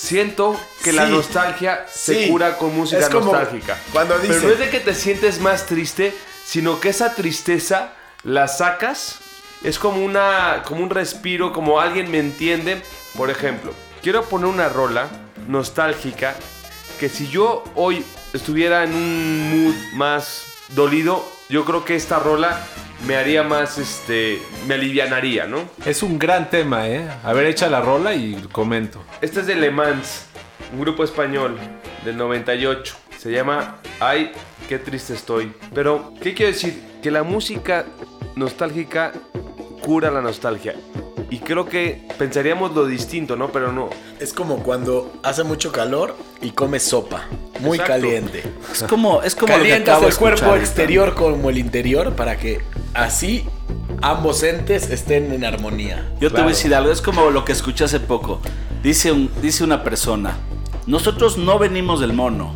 [0.00, 1.12] Siento que la Sí.
[1.12, 3.76] nostalgia se cura con música Es como nostálgica.
[3.92, 7.92] cuando Pero dicen- no es de que te sientes más triste, sino que esa tristeza
[8.24, 9.18] la sacas.
[9.62, 12.80] Es como una como un respiro, como alguien me entiende.
[13.14, 15.06] Por ejemplo, quiero poner una rola
[15.48, 16.34] nostálgica
[16.98, 22.58] que si yo hoy estuviera en un mood más dolido, yo creo que esta rola
[23.06, 25.68] me haría más este me alivianaría, ¿no?
[25.84, 27.06] Es un gran tema, ¿eh?
[27.24, 29.02] A ver, echa la rola y comento.
[29.20, 30.26] Este es de Le Mans,
[30.72, 31.56] un grupo español
[32.04, 32.94] del 98.
[33.18, 34.32] Se llama Ay,
[34.68, 35.52] qué triste estoy.
[35.74, 36.82] Pero, ¿qué quiero decir?
[37.02, 37.84] Que la música
[38.36, 39.12] nostálgica
[39.82, 40.74] cura la nostalgia.
[41.30, 43.52] Y creo que pensaríamos lo distinto, ¿no?
[43.52, 43.88] Pero no.
[44.18, 47.26] Es como cuando hace mucho calor y comes sopa.
[47.60, 47.92] Muy Exacto.
[47.92, 48.42] caliente.
[48.72, 52.62] Es como, es como Calientas el cuerpo exterior como el interior para que
[52.94, 53.44] así
[54.02, 56.08] ambos entes estén en armonía.
[56.20, 58.40] Yo te voy a decir algo, es como lo que escuché hace poco.
[58.82, 60.36] Dice, un, dice una persona,
[60.86, 62.54] nosotros no venimos del mono.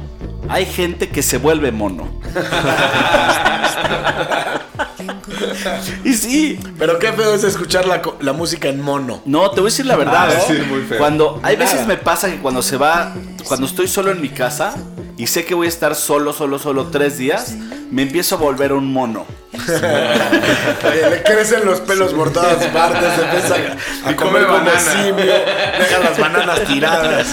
[0.48, 2.08] Hay gente que se vuelve mono.
[6.04, 9.22] y sí, Pero qué feo es escuchar la, la música en mono.
[9.24, 10.28] no, te voy a decir la verdad.
[10.30, 10.44] Ah, ¿eh?
[10.46, 10.98] sí, muy feo.
[10.98, 13.14] Cuando hay veces me pasa que cuando se va,
[13.46, 14.74] cuando estoy solo en mi casa
[15.16, 17.56] y sé que voy a estar solo, solo, solo tres días,
[17.90, 19.26] me empiezo a volver un mono.
[19.54, 24.70] Oye, le crecen los pelos por todas partes, empieza a, a Y comer come como
[24.80, 25.32] simio,
[25.78, 27.26] deja las bananas tiradas.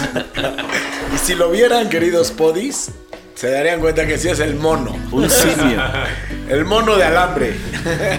[1.14, 2.90] Y si lo vieran, queridos podis,
[3.34, 4.94] se darían cuenta que sí es el mono.
[5.10, 5.82] Un simio.
[6.48, 7.54] El mono de alambre.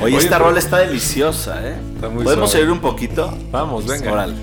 [0.02, 1.76] Oye, esta rola está deliciosa, ¿eh?
[1.96, 2.66] Está muy ¿Podemos suave.
[2.66, 3.38] oír un poquito?
[3.52, 4.12] Vamos, venga.
[4.12, 4.36] Órale.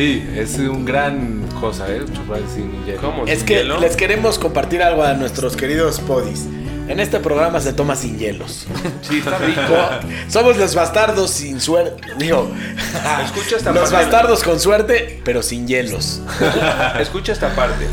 [0.00, 2.00] Sí, es un gran cosa, ¿eh?
[2.10, 3.02] Chupar sin hielo.
[3.02, 3.26] ¿Cómo?
[3.26, 3.78] Es ¿Sin que hielo?
[3.80, 6.46] les queremos compartir algo a nuestros queridos podis.
[6.88, 8.66] En este programa se toma sin hielos.
[9.02, 9.60] Sí, está rico.
[10.28, 12.00] Somos los bastardos sin suerte.
[12.16, 12.50] Digo,
[13.26, 13.96] Escucha esta los parte.
[14.06, 16.22] bastardos con suerte, pero sin hielos.
[16.98, 17.84] Escucha esta parte.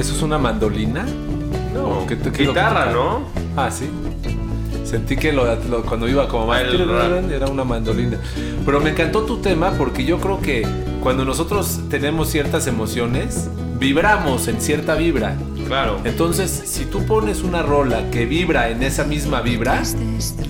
[0.00, 1.04] ¿Eso, se- ¿Eso es una mandolina?
[1.74, 2.92] No, ¿O qué- qué- guitarra?
[2.92, 3.20] ¿no?
[3.56, 3.88] Ah, sí.
[4.84, 8.18] Sentí que lo, lo- cuando iba como más era una mandolina.
[8.64, 10.66] Pero me encantó tu tema porque yo creo que
[11.00, 15.36] cuando nosotros tenemos ciertas emociones, vibramos en cierta vibra.
[15.68, 15.98] Claro.
[16.02, 19.80] Entonces, si tú pones una rola que vibra en esa misma vibra,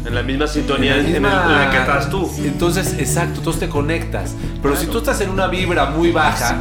[0.06, 2.30] En la misma sintonía en, la el- misma- en la que estás tú.
[2.38, 4.34] Entonces, exacto, entonces te conectas.
[4.62, 6.56] Pero si tú estás en una vibra muy baja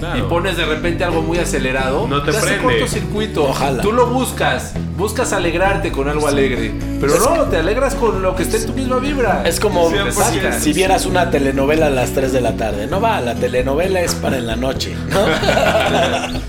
[0.00, 0.18] Claro.
[0.18, 2.62] y pones de repente algo muy acelerado, No te hace prende.
[2.64, 3.44] cortocircuito.
[3.44, 3.82] Ojalá.
[3.82, 6.72] Tú lo buscas, buscas alegrarte con algo alegre.
[7.00, 9.42] Pero no, te alegras con lo que esté en tu misma vibra.
[9.44, 10.52] Es como 100%.
[10.54, 12.86] si, si vieras una telenovela a las 3 de la tarde.
[12.86, 14.96] No va, la telenovela es para en la noche.
[15.10, 15.20] ¿no?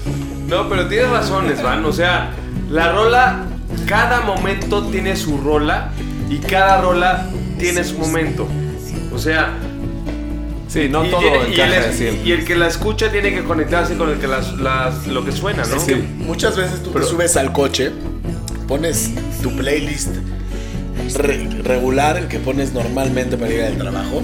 [0.47, 1.85] No, pero tienes razones, Van.
[1.85, 2.31] O sea,
[2.69, 3.43] la rola,
[3.85, 5.91] cada momento tiene su rola
[6.29, 7.25] y cada rola
[7.57, 8.47] tiene su momento.
[9.13, 9.51] O sea,
[10.71, 13.95] Sí, no y, todo tiene- y el, y el que la escucha tiene que conectarse
[13.97, 15.75] con el que las, las- lo que suena, ¿no?
[15.75, 17.91] Es que muchas veces tú Pero- te subes al coche,
[18.69, 19.11] pones
[19.43, 20.09] tu playlist
[21.15, 24.21] re- regular, el que pones normalmente para ir al trabajo,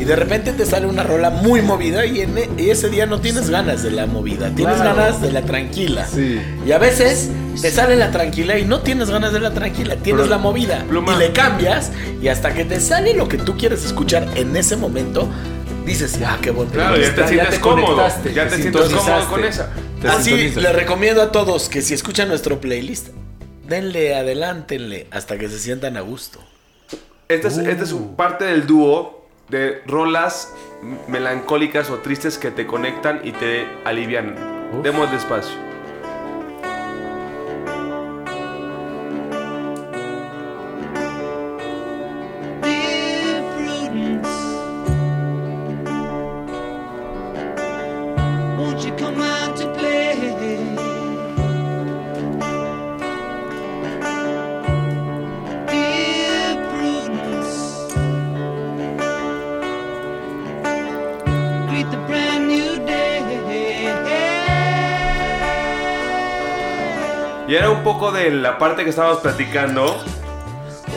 [0.00, 3.06] y de repente te sale una rola muy movida y, en e- y ese día
[3.06, 4.96] no tienes ganas de la movida, tienes Claro.
[4.96, 6.04] ganas de la tranquila.
[6.12, 6.40] Sí.
[6.66, 7.30] Y a veces
[7.62, 10.84] te sale la tranquila y no tienes ganas de la tranquila, tienes Pero- la movida.
[10.88, 11.14] Pluma.
[11.14, 14.76] Y le cambias y hasta que te sale lo que tú quieres escuchar en ese
[14.76, 15.28] momento,
[15.86, 16.74] dices, ah, qué bonito.
[16.74, 17.96] Claro, ya te Ya sientes te cómodo.
[18.34, 19.70] Ya te te sientes cómodo con esa.
[20.08, 23.08] Así le recomiendo a todos que si escuchan nuestro playlist,
[23.66, 26.40] denle, adelántenle hasta que se sientan a gusto.
[27.28, 30.52] Esta es, esta es un- parte del dúo de rolas
[31.08, 34.34] melancólicas o tristes que te conectan y te alivian.
[34.82, 35.54] Demos despacio.
[68.12, 69.96] De la parte que estábamos platicando.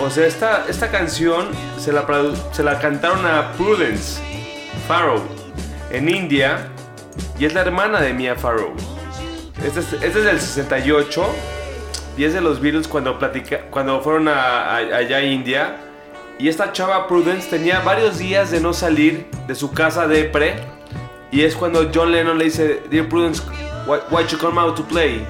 [0.02, 2.06] O sea, esta, esta canción se la,
[2.52, 4.22] se la cantaron a Prudence
[4.88, 5.22] Farrow
[5.92, 6.68] en India
[7.38, 8.74] y es la hermana de Mia Farrow.
[9.66, 11.26] Este es, este es del 68
[12.18, 15.78] y es de los Beatles cuando, platica, cuando fueron a, a- allá a India.
[16.38, 20.56] Y esta chava Prudence tenía varios días de no salir de su casa de pre.
[21.32, 23.42] Y es cuando John Lennon le dice, Dear Prudence,
[23.86, 25.26] why, why you come out to play?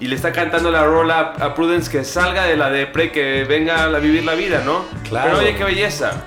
[0.00, 3.84] Y le está cantando la rola a Prudence que salga de la depre, que venga
[3.84, 4.86] a vivir la vida, ¿no?
[5.06, 5.32] Claro.
[5.36, 6.24] Pero oye, qué belleza.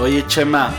[0.00, 0.72] Oye, Chema,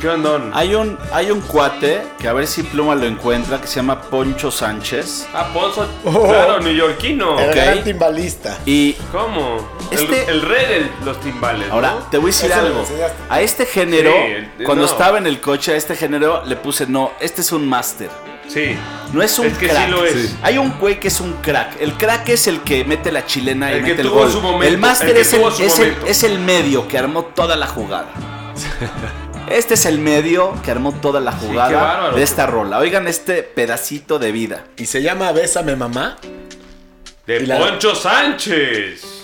[0.00, 0.50] ¿Qué ondón?
[0.54, 4.00] hay un, hay un cuate que a ver si Pluma lo encuentra que se llama
[4.00, 5.26] Poncho Sánchez.
[5.34, 6.26] Ah, Ponzo, Oh.
[6.26, 7.38] claro, neoyorquino.
[7.38, 8.58] El gran timbalista.
[8.64, 9.68] Y ¿Cómo?
[9.90, 11.68] El- Este- El, rey de los timbales.
[11.68, 11.74] ¿no?
[11.74, 12.84] ahora te voy a decir Eso algo.
[13.28, 14.90] A este género, Sí, el- cuando no.
[14.90, 18.08] estaba en el coche, a este género le puse no, este es un máster.
[18.48, 18.76] Sí.
[19.12, 19.84] No es un Es que crack.
[19.84, 20.12] sí lo es.
[20.30, 20.36] Sí.
[20.42, 21.80] Hay un güey que es un crack.
[21.80, 24.32] El crack es el que mete la chilena y El que mete el tuvo gol.
[24.32, 27.66] su momento, el máster el es, el, el, es el medio que armó toda la
[27.66, 28.08] jugada.
[29.50, 32.78] Este es el medio que armó toda la jugada de esta rola.
[32.78, 34.64] Oigan este pedacito de vida.
[34.76, 36.16] Y se llama Bésame Mamá.
[37.26, 39.19] De la- Poncho Sánchez.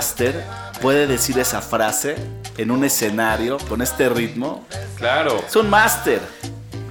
[0.00, 0.44] Máster
[0.82, 2.16] puede decir esa frase
[2.58, 4.66] en un escenario con este ritmo.
[4.98, 5.42] Claro.
[5.48, 6.20] Es un máster.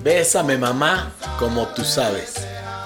[0.01, 2.33] Bésame mamá como tú sabes.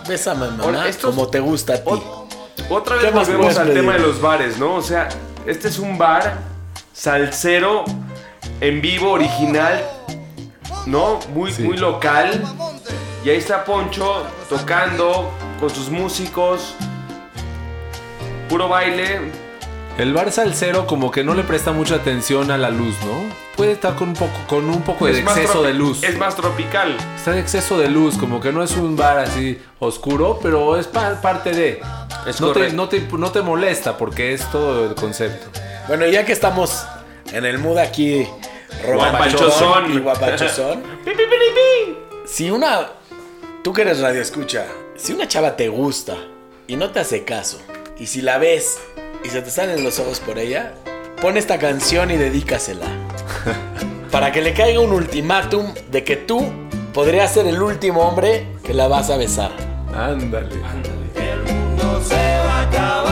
[0.09, 1.83] Bésame mamá estos- como te gusta a ti.
[1.89, 2.25] Ot-
[2.69, 4.75] Otra ¿Qué vez volvemos al tema de los bares, ¿no?
[4.75, 5.07] O sea,
[5.45, 6.37] este es un bar
[6.93, 7.85] salsero
[8.59, 9.81] en vivo, original,
[10.85, 11.19] ¿no?
[11.33, 11.63] Muy, Sí.
[11.63, 12.43] muy local.
[13.23, 16.75] Y ahí está Poncho tocando con sus músicos.
[18.49, 19.47] Puro baile.
[19.99, 23.23] El bar salsero como que no le presta mucha atención a la luz, ¿no?
[23.57, 26.01] Puede estar con un poco, con un poco de Es exceso de luz.
[26.03, 26.95] Es más tropical.
[27.17, 30.87] Está de exceso de luz, como que no es un bar así oscuro, pero es
[30.87, 31.81] pa- parte de.
[32.25, 35.47] Es no, te, no, te, no te molesta porque es todo el concepto.
[35.89, 36.85] Bueno, ya que estamos
[37.33, 38.25] en el mood aquí
[38.85, 39.93] Guapachosón.
[39.93, 40.83] y guapachosón.
[42.25, 42.87] Si una.
[43.63, 44.65] Tú que eres radio escucha.
[44.95, 46.15] Si una chava te gusta
[46.67, 47.59] y no te hace caso.
[47.97, 48.79] Y si la ves
[49.23, 50.73] y se te salen los ojos por ella.
[51.21, 52.85] Pon esta canción y dedícasela.
[54.11, 56.51] Para que le caiga un ultimátum de que tú
[56.93, 59.51] podrías ser el último hombre que la vas a besar.
[59.93, 60.55] Ándale.
[61.15, 63.08] El mundo se va a acabar,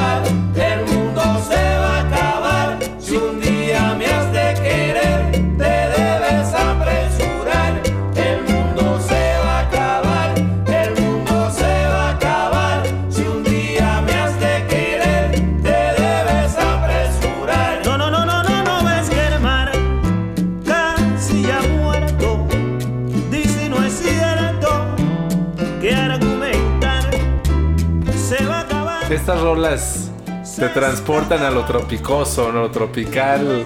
[29.27, 30.09] Estas rolas
[30.57, 33.65] te transportan a lo tropicoso, a lo tropical,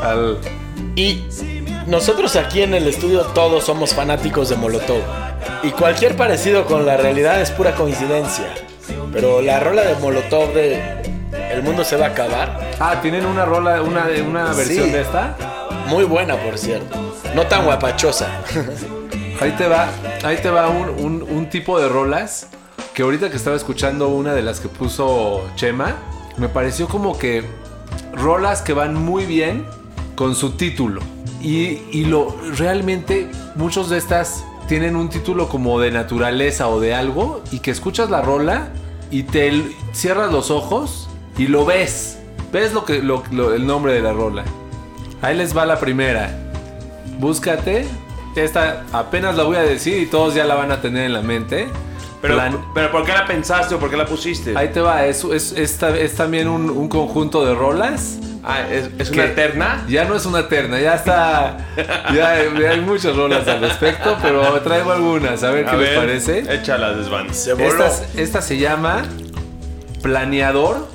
[0.00, 0.38] al...
[0.94, 1.24] Y
[1.88, 5.02] nosotros aquí en el estudio todos somos fanáticos de Molotov.
[5.64, 8.54] Y cualquier parecido con la realidad es pura coincidencia.
[9.12, 10.80] Pero la rola de Molotov de
[11.50, 14.90] El mundo se va a acabar, Ah, ¿tienen una rola, una, una versión Sí.
[14.92, 15.34] de esta?
[15.88, 16.96] muy buena por cierto.
[17.34, 18.28] No tan guapachosa.
[19.40, 19.88] Ahí te va,
[20.22, 22.46] ahí te va un, un- un tipo de rolas
[23.00, 25.96] que ahorita que estaba escuchando una de las que puso Chema,
[26.36, 27.42] me pareció como que
[28.12, 29.64] rolas que van muy bien
[30.16, 31.00] con su título.
[31.40, 36.94] Y, y lo realmente muchos de estas tienen un título como de naturaleza o de
[36.94, 38.68] algo y que escuchas la rola
[39.10, 39.50] y te
[39.94, 42.18] cierras los ojos y lo ves.
[42.52, 44.44] Ves lo que lo- lo- el nombre de la rola.
[45.22, 46.38] Ahí les va la primera.
[47.18, 47.86] Búscate.
[48.36, 51.22] Esta apenas la voy a decir y todos ya la van a tener en la
[51.22, 51.68] mente.
[52.22, 54.52] Pero, Plan- pero ¿por qué la pensaste o por qué la pusiste?
[54.56, 58.88] Ahí te va, es, es, es es también un, un conjunto de rolas Ah, ¿es,
[58.98, 59.84] es una terna?
[59.88, 61.58] Ya no es una terna, ya está.
[62.14, 65.88] Ya, ya hay muchas rolas al respecto, pero traigo algunas, a ver A qué les
[65.90, 66.54] ver, parece.
[66.54, 67.34] Échalas, desván.
[67.34, 67.52] Se.
[67.52, 69.02] Esta, esta se llama
[70.02, 70.88] Planeador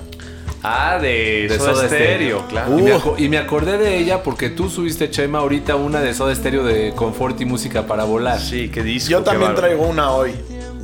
[0.67, 2.47] Ah, de, de Soda, Soda Stereo, Stereo.
[2.47, 2.79] claro.
[2.79, 6.15] Y, me aco- y me acordé de ella porque tú subiste, Chema, ahorita una de
[6.15, 8.39] Soda Stereo de confort y música para volar.
[8.39, 9.11] Sí, qué disco.
[9.11, 10.31] Yo también traigo una hoy.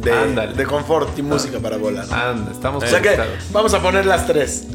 [0.02, 0.54] De, Ándale.
[0.54, 2.06] de confort y música para volar.
[2.12, 3.52] Anda, estamos o sea que conectados.
[3.52, 4.66] vamos a poner las tres.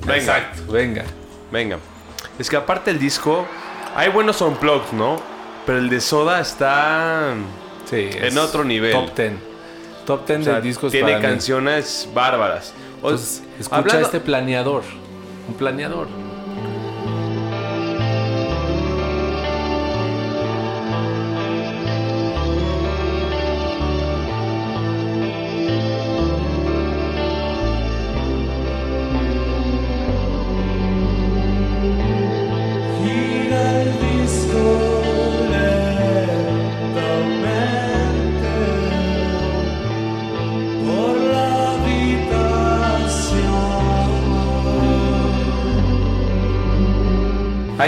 [0.00, 1.04] Venga, Exacto, venga.
[1.52, 1.78] venga.
[2.38, 3.46] Es que aparte el disco,
[3.94, 5.20] hay buenos unplugged, ¿no?
[5.66, 7.34] Pero el de Soda está...
[7.88, 8.90] Sí, En otro nivel.
[8.92, 9.32] Top 10.
[10.06, 11.24] Top 10 o sea, de discos tiene para mí.
[11.26, 12.72] canciones bárbaras.
[13.02, 14.82] O- Entonces, escucha hablando- este planeador.
[15.46, 16.08] Un planeador.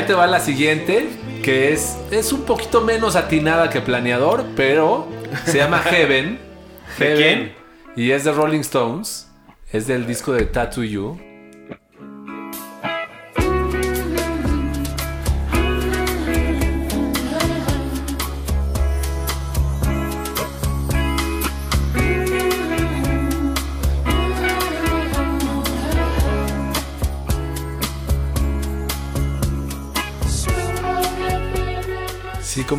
[0.04, 1.08] Ahí te va la siguiente,
[1.42, 5.08] que es, es un poquito menos atinada que planeador, pero
[5.46, 6.38] se llama Heaven.
[6.98, 7.54] ¿De Heaven, quién?
[7.96, 9.30] Y es de Rolling Stones.
[9.72, 11.18] Es del disco de Tattoo You.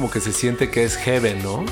[0.05, 1.65] Como que se siente que es heaven, ¿no?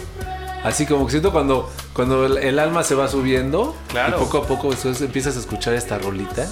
[0.63, 4.17] Así como que siento cuando, cuando el, alma se va subiendo Claro.
[4.17, 6.47] y poco a poco después empiezas a escuchar esta rolita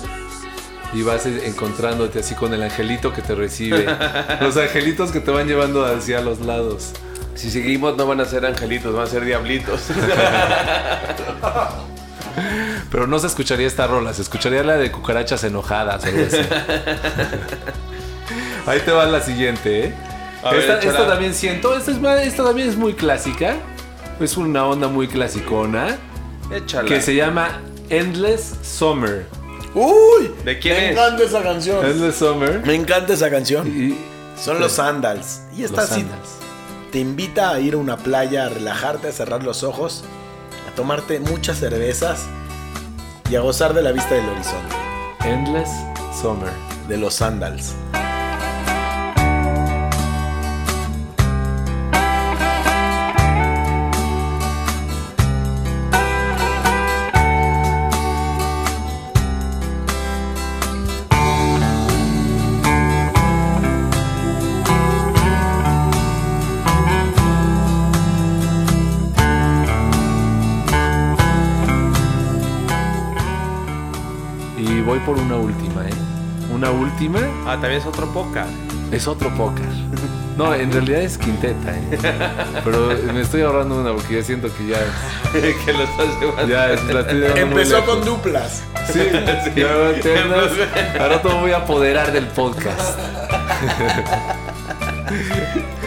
[0.93, 3.87] y vas encontrándote así con el angelito que te recibe.
[4.41, 6.91] los angelitos que te van llevando hacia los lados.
[7.33, 9.81] Si seguimos no van a ser angelitos, van a ser diablitos.
[12.91, 16.03] Pero no se escucharía esta rola, se escucharía la de cucarachas enojadas.
[18.67, 19.95] Ahí te va la siguiente, ¿eh?
[20.43, 23.55] A ver, esta, esta también siento, esta, es, esta también es muy clásica.
[24.19, 25.97] Es una onda muy clasicona.
[26.51, 26.87] Échala.
[26.87, 29.25] Que se llama Endless Summer.
[29.73, 30.31] ¡Uy!
[30.43, 30.91] ¿De quién Me es?
[30.91, 31.85] encanta esa canción.
[31.85, 32.61] Endless Summer.
[32.65, 33.67] Me encanta esa canción.
[33.67, 33.95] Y
[34.39, 35.41] Son los sandals.
[35.55, 36.29] Y esta los sí sandals.
[36.91, 40.03] te invita a ir a una playa, a relajarte, a cerrar los ojos,
[40.71, 42.25] a tomarte muchas cervezas
[43.29, 44.75] y a gozar de la vista del horizonte.
[45.23, 45.69] Endless
[46.21, 46.49] Summer.
[46.87, 47.73] De los sandals.
[77.47, 78.45] Ah, también es otro poca.
[78.91, 79.65] es otro póker.
[80.37, 81.97] No, en realidad es quinteta, ¿eh?
[82.63, 84.77] Pero me estoy ahorrando una porque ya siento que ya.
[85.65, 86.47] que lo estás llevando.
[86.47, 88.63] ya la estoy llevando Empezó con duplas.
[88.91, 88.99] Sí,
[90.01, 90.51] ternas.
[90.99, 92.97] Ahora todo voy a apoderar del podcast.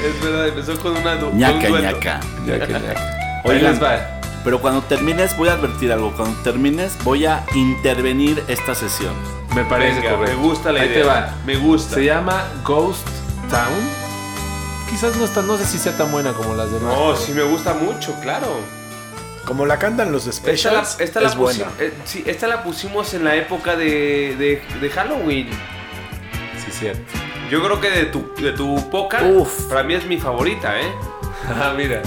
[0.04, 2.20] Es verdad, empezó con una du- ñaca, un ñaca.
[2.46, 3.40] Ya que ya.
[3.44, 3.66] Oigan.
[3.66, 4.20] Ahí les va.
[4.44, 6.12] Pero cuando termines, voy a advertir algo.
[6.12, 9.14] Cuando termines, voy a intervenir esta sesión.
[9.54, 10.36] Me parece Venga, correcto.
[10.40, 10.98] me gusta la Ahí idea.
[11.02, 11.34] te va.
[11.46, 11.94] Me gusta.
[11.94, 13.06] Se llama Ghost
[13.50, 14.04] Town.
[14.90, 16.94] Quizás no está, no sé si sea tan buena como las demás.
[16.96, 18.46] No, sí me gusta mucho, claro.
[19.44, 21.66] Como la cantan los Esta la, specials, esta la es buena.
[21.78, 25.48] eh, sí, esta la pusimos en la época de, de, de Halloween.
[26.64, 27.02] Sí, cierto.
[27.50, 29.64] Yo creo que de tu, de tu poca, Uf.
[29.64, 30.90] para mí es mi favorita, ¿eh?
[31.60, 32.00] Ah, mira.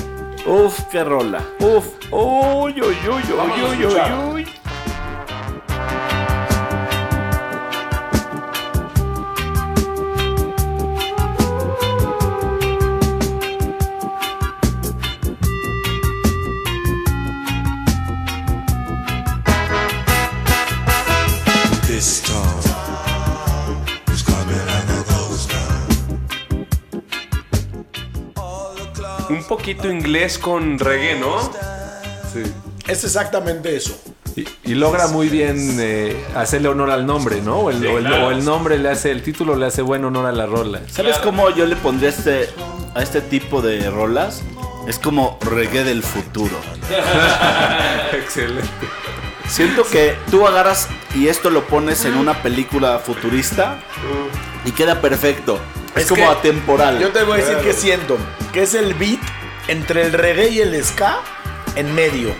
[0.47, 1.41] Uf, qué rola.
[1.59, 1.85] Uf.
[2.11, 3.95] Uy, uy, uy, uy, uy, uy,
[4.33, 4.47] uy.
[29.47, 31.39] Poquito inglés con reggae, ¿no?
[32.33, 32.43] Sí.
[32.87, 33.99] Es exactamente eso.
[34.35, 37.57] Y, y logra muy bien eh, hacerle honor al nombre, ¿no?
[37.57, 38.27] O el, o el- claro.
[38.27, 40.81] o el nombre le hace, el título le hace buen honor a la rola.
[40.91, 42.49] ¿Sabes cómo yo le pondría este,
[42.93, 44.43] a este tipo de rolas?
[44.87, 46.55] Es como reggae del futuro.
[48.13, 48.67] Excelente.
[49.49, 53.79] Siento que tú agarras y esto lo pones en una película futurista
[54.65, 55.57] Y queda perfecto.
[55.95, 56.99] Es, Es como atemporal.
[56.99, 58.17] Yo te voy a decir que siento
[58.53, 59.19] que es el beat
[59.67, 61.19] entre el reggae y el ska
[61.75, 62.33] en medio.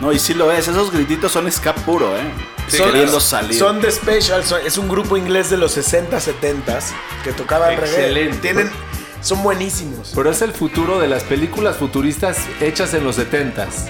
[0.00, 0.66] No, y sí lo es.
[0.68, 2.20] Esos grititos son ska puro, ¿eh?
[2.68, 3.58] Son- queriendo salir.
[3.58, 6.78] Son The Special, son- es un grupo inglés de los 60, 70
[7.24, 7.84] que tocaba reggae.
[7.84, 8.38] Excelente.
[8.38, 8.70] Tienen,
[9.20, 10.12] son buenísimos.
[10.14, 13.88] Pero es el futuro de las películas futuristas hechas en los 70s.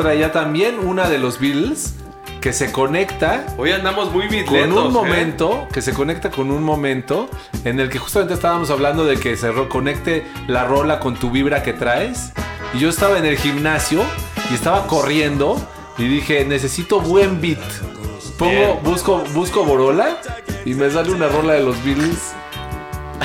[0.00, 1.94] Traía también una de los Beatles
[2.40, 4.90] que se conecta Hoy andamos muy con bitletos, un ¿eh?
[4.90, 7.28] momento, que se conecta con un momento
[7.64, 11.62] en el que justamente estábamos hablando de que se conecte la rola con tu vibra
[11.62, 12.32] que traes.
[12.72, 14.02] Y yo estaba en el gimnasio
[14.50, 15.60] y estaba corriendo
[15.98, 17.58] y dije, necesito buen beat.
[18.38, 18.78] Pongo, Bien.
[18.82, 20.16] busco, busco Borola
[20.64, 22.32] y me sale una rola de los Beatles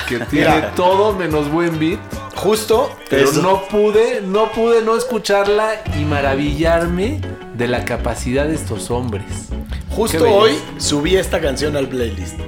[0.10, 2.00] que tiene todo menos buen beat.
[2.46, 3.42] Justo, Pero Eso.
[3.42, 7.20] no pude, no pude no escucharla y maravillarme
[7.56, 9.26] de la capacidad de estos hombres.
[9.90, 12.40] Justo hoy subí esta canción al playlist.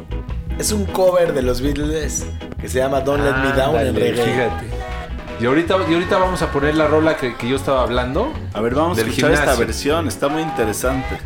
[0.60, 2.28] Es un cover de los Beatles
[2.62, 4.24] que se llama Don't Let Me Down en Ándale, reggae.
[4.24, 4.66] Fíjate.
[5.40, 8.32] Y ahorita, y ahorita vamos a poner la rola que, que yo estaba hablando.
[8.54, 10.08] A ver, vamos a Del escuchar esta versión.
[10.08, 11.18] Está muy interesante.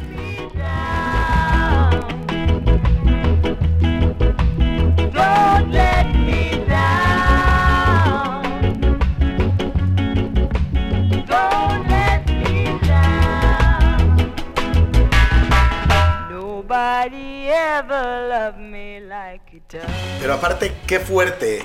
[20.20, 21.64] Pero aparte, qué fuerte,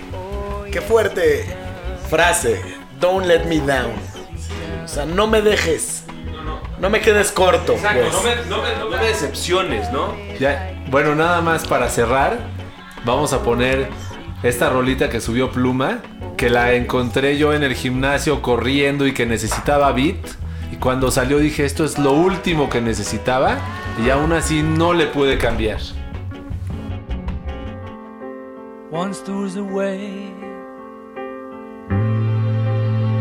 [0.70, 1.44] qué fuerte
[2.08, 2.60] frase.
[3.00, 3.92] Don't let me down.
[4.84, 6.04] O sea, no me dejes.
[6.78, 7.72] No me quedes corto.
[7.72, 8.12] Exacto, pues.
[8.12, 10.14] no me, no me- no me decepciones, ¿no?
[10.38, 12.38] Ya, bueno, nada más para cerrar,
[13.04, 13.88] vamos a poner
[14.42, 16.02] esta rolita que subió Pluma,
[16.36, 20.16] que la encontré yo en el gimnasio corriendo y que necesitaba beat.
[20.70, 23.58] Y cuando salió dije, esto es lo último que necesitaba.
[24.04, 25.80] Y aún así no le pude cambiar.
[28.90, 30.32] Once there was a way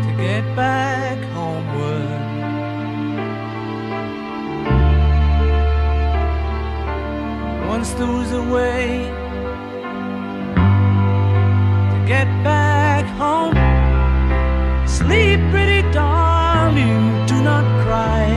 [0.04, 2.06] to get back homeward.
[7.68, 9.10] Once there was a way
[11.90, 13.56] to get back home.
[14.86, 18.30] Sleep, pretty darling, do not cry.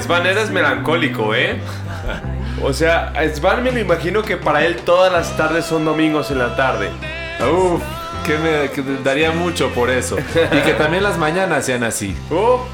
[0.00, 1.58] Svan, eres melancólico, ¿eh?
[2.62, 6.30] O sea, a Svan me lo imagino que para él todas las tardes son domingos
[6.30, 6.90] en la tarde.
[7.40, 7.82] Uf,
[8.26, 10.18] que me que daría mucho por eso.
[10.18, 12.14] Y que también las mañanas sean así.
[12.30, 12.66] Oh.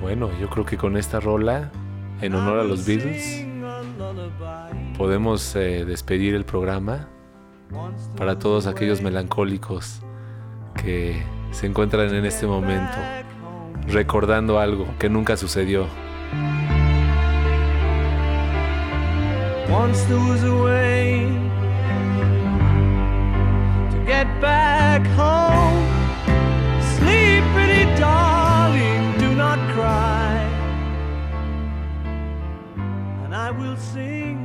[0.00, 1.70] Bueno, yo creo que con esta rola,
[2.22, 3.44] en honor a los Beatles,
[4.96, 7.08] podemos eh, despedir el programa
[8.16, 10.00] para todos aquellos melancólicos
[10.74, 11.22] que
[11.52, 12.96] se encuentran en este momento
[13.86, 15.86] recordando algo que nunca sucedió.
[19.70, 21.26] Once there was a way
[23.90, 25.84] to get back home.
[26.96, 30.38] Sleep, pretty darling, do not cry.
[33.24, 34.44] And I will sing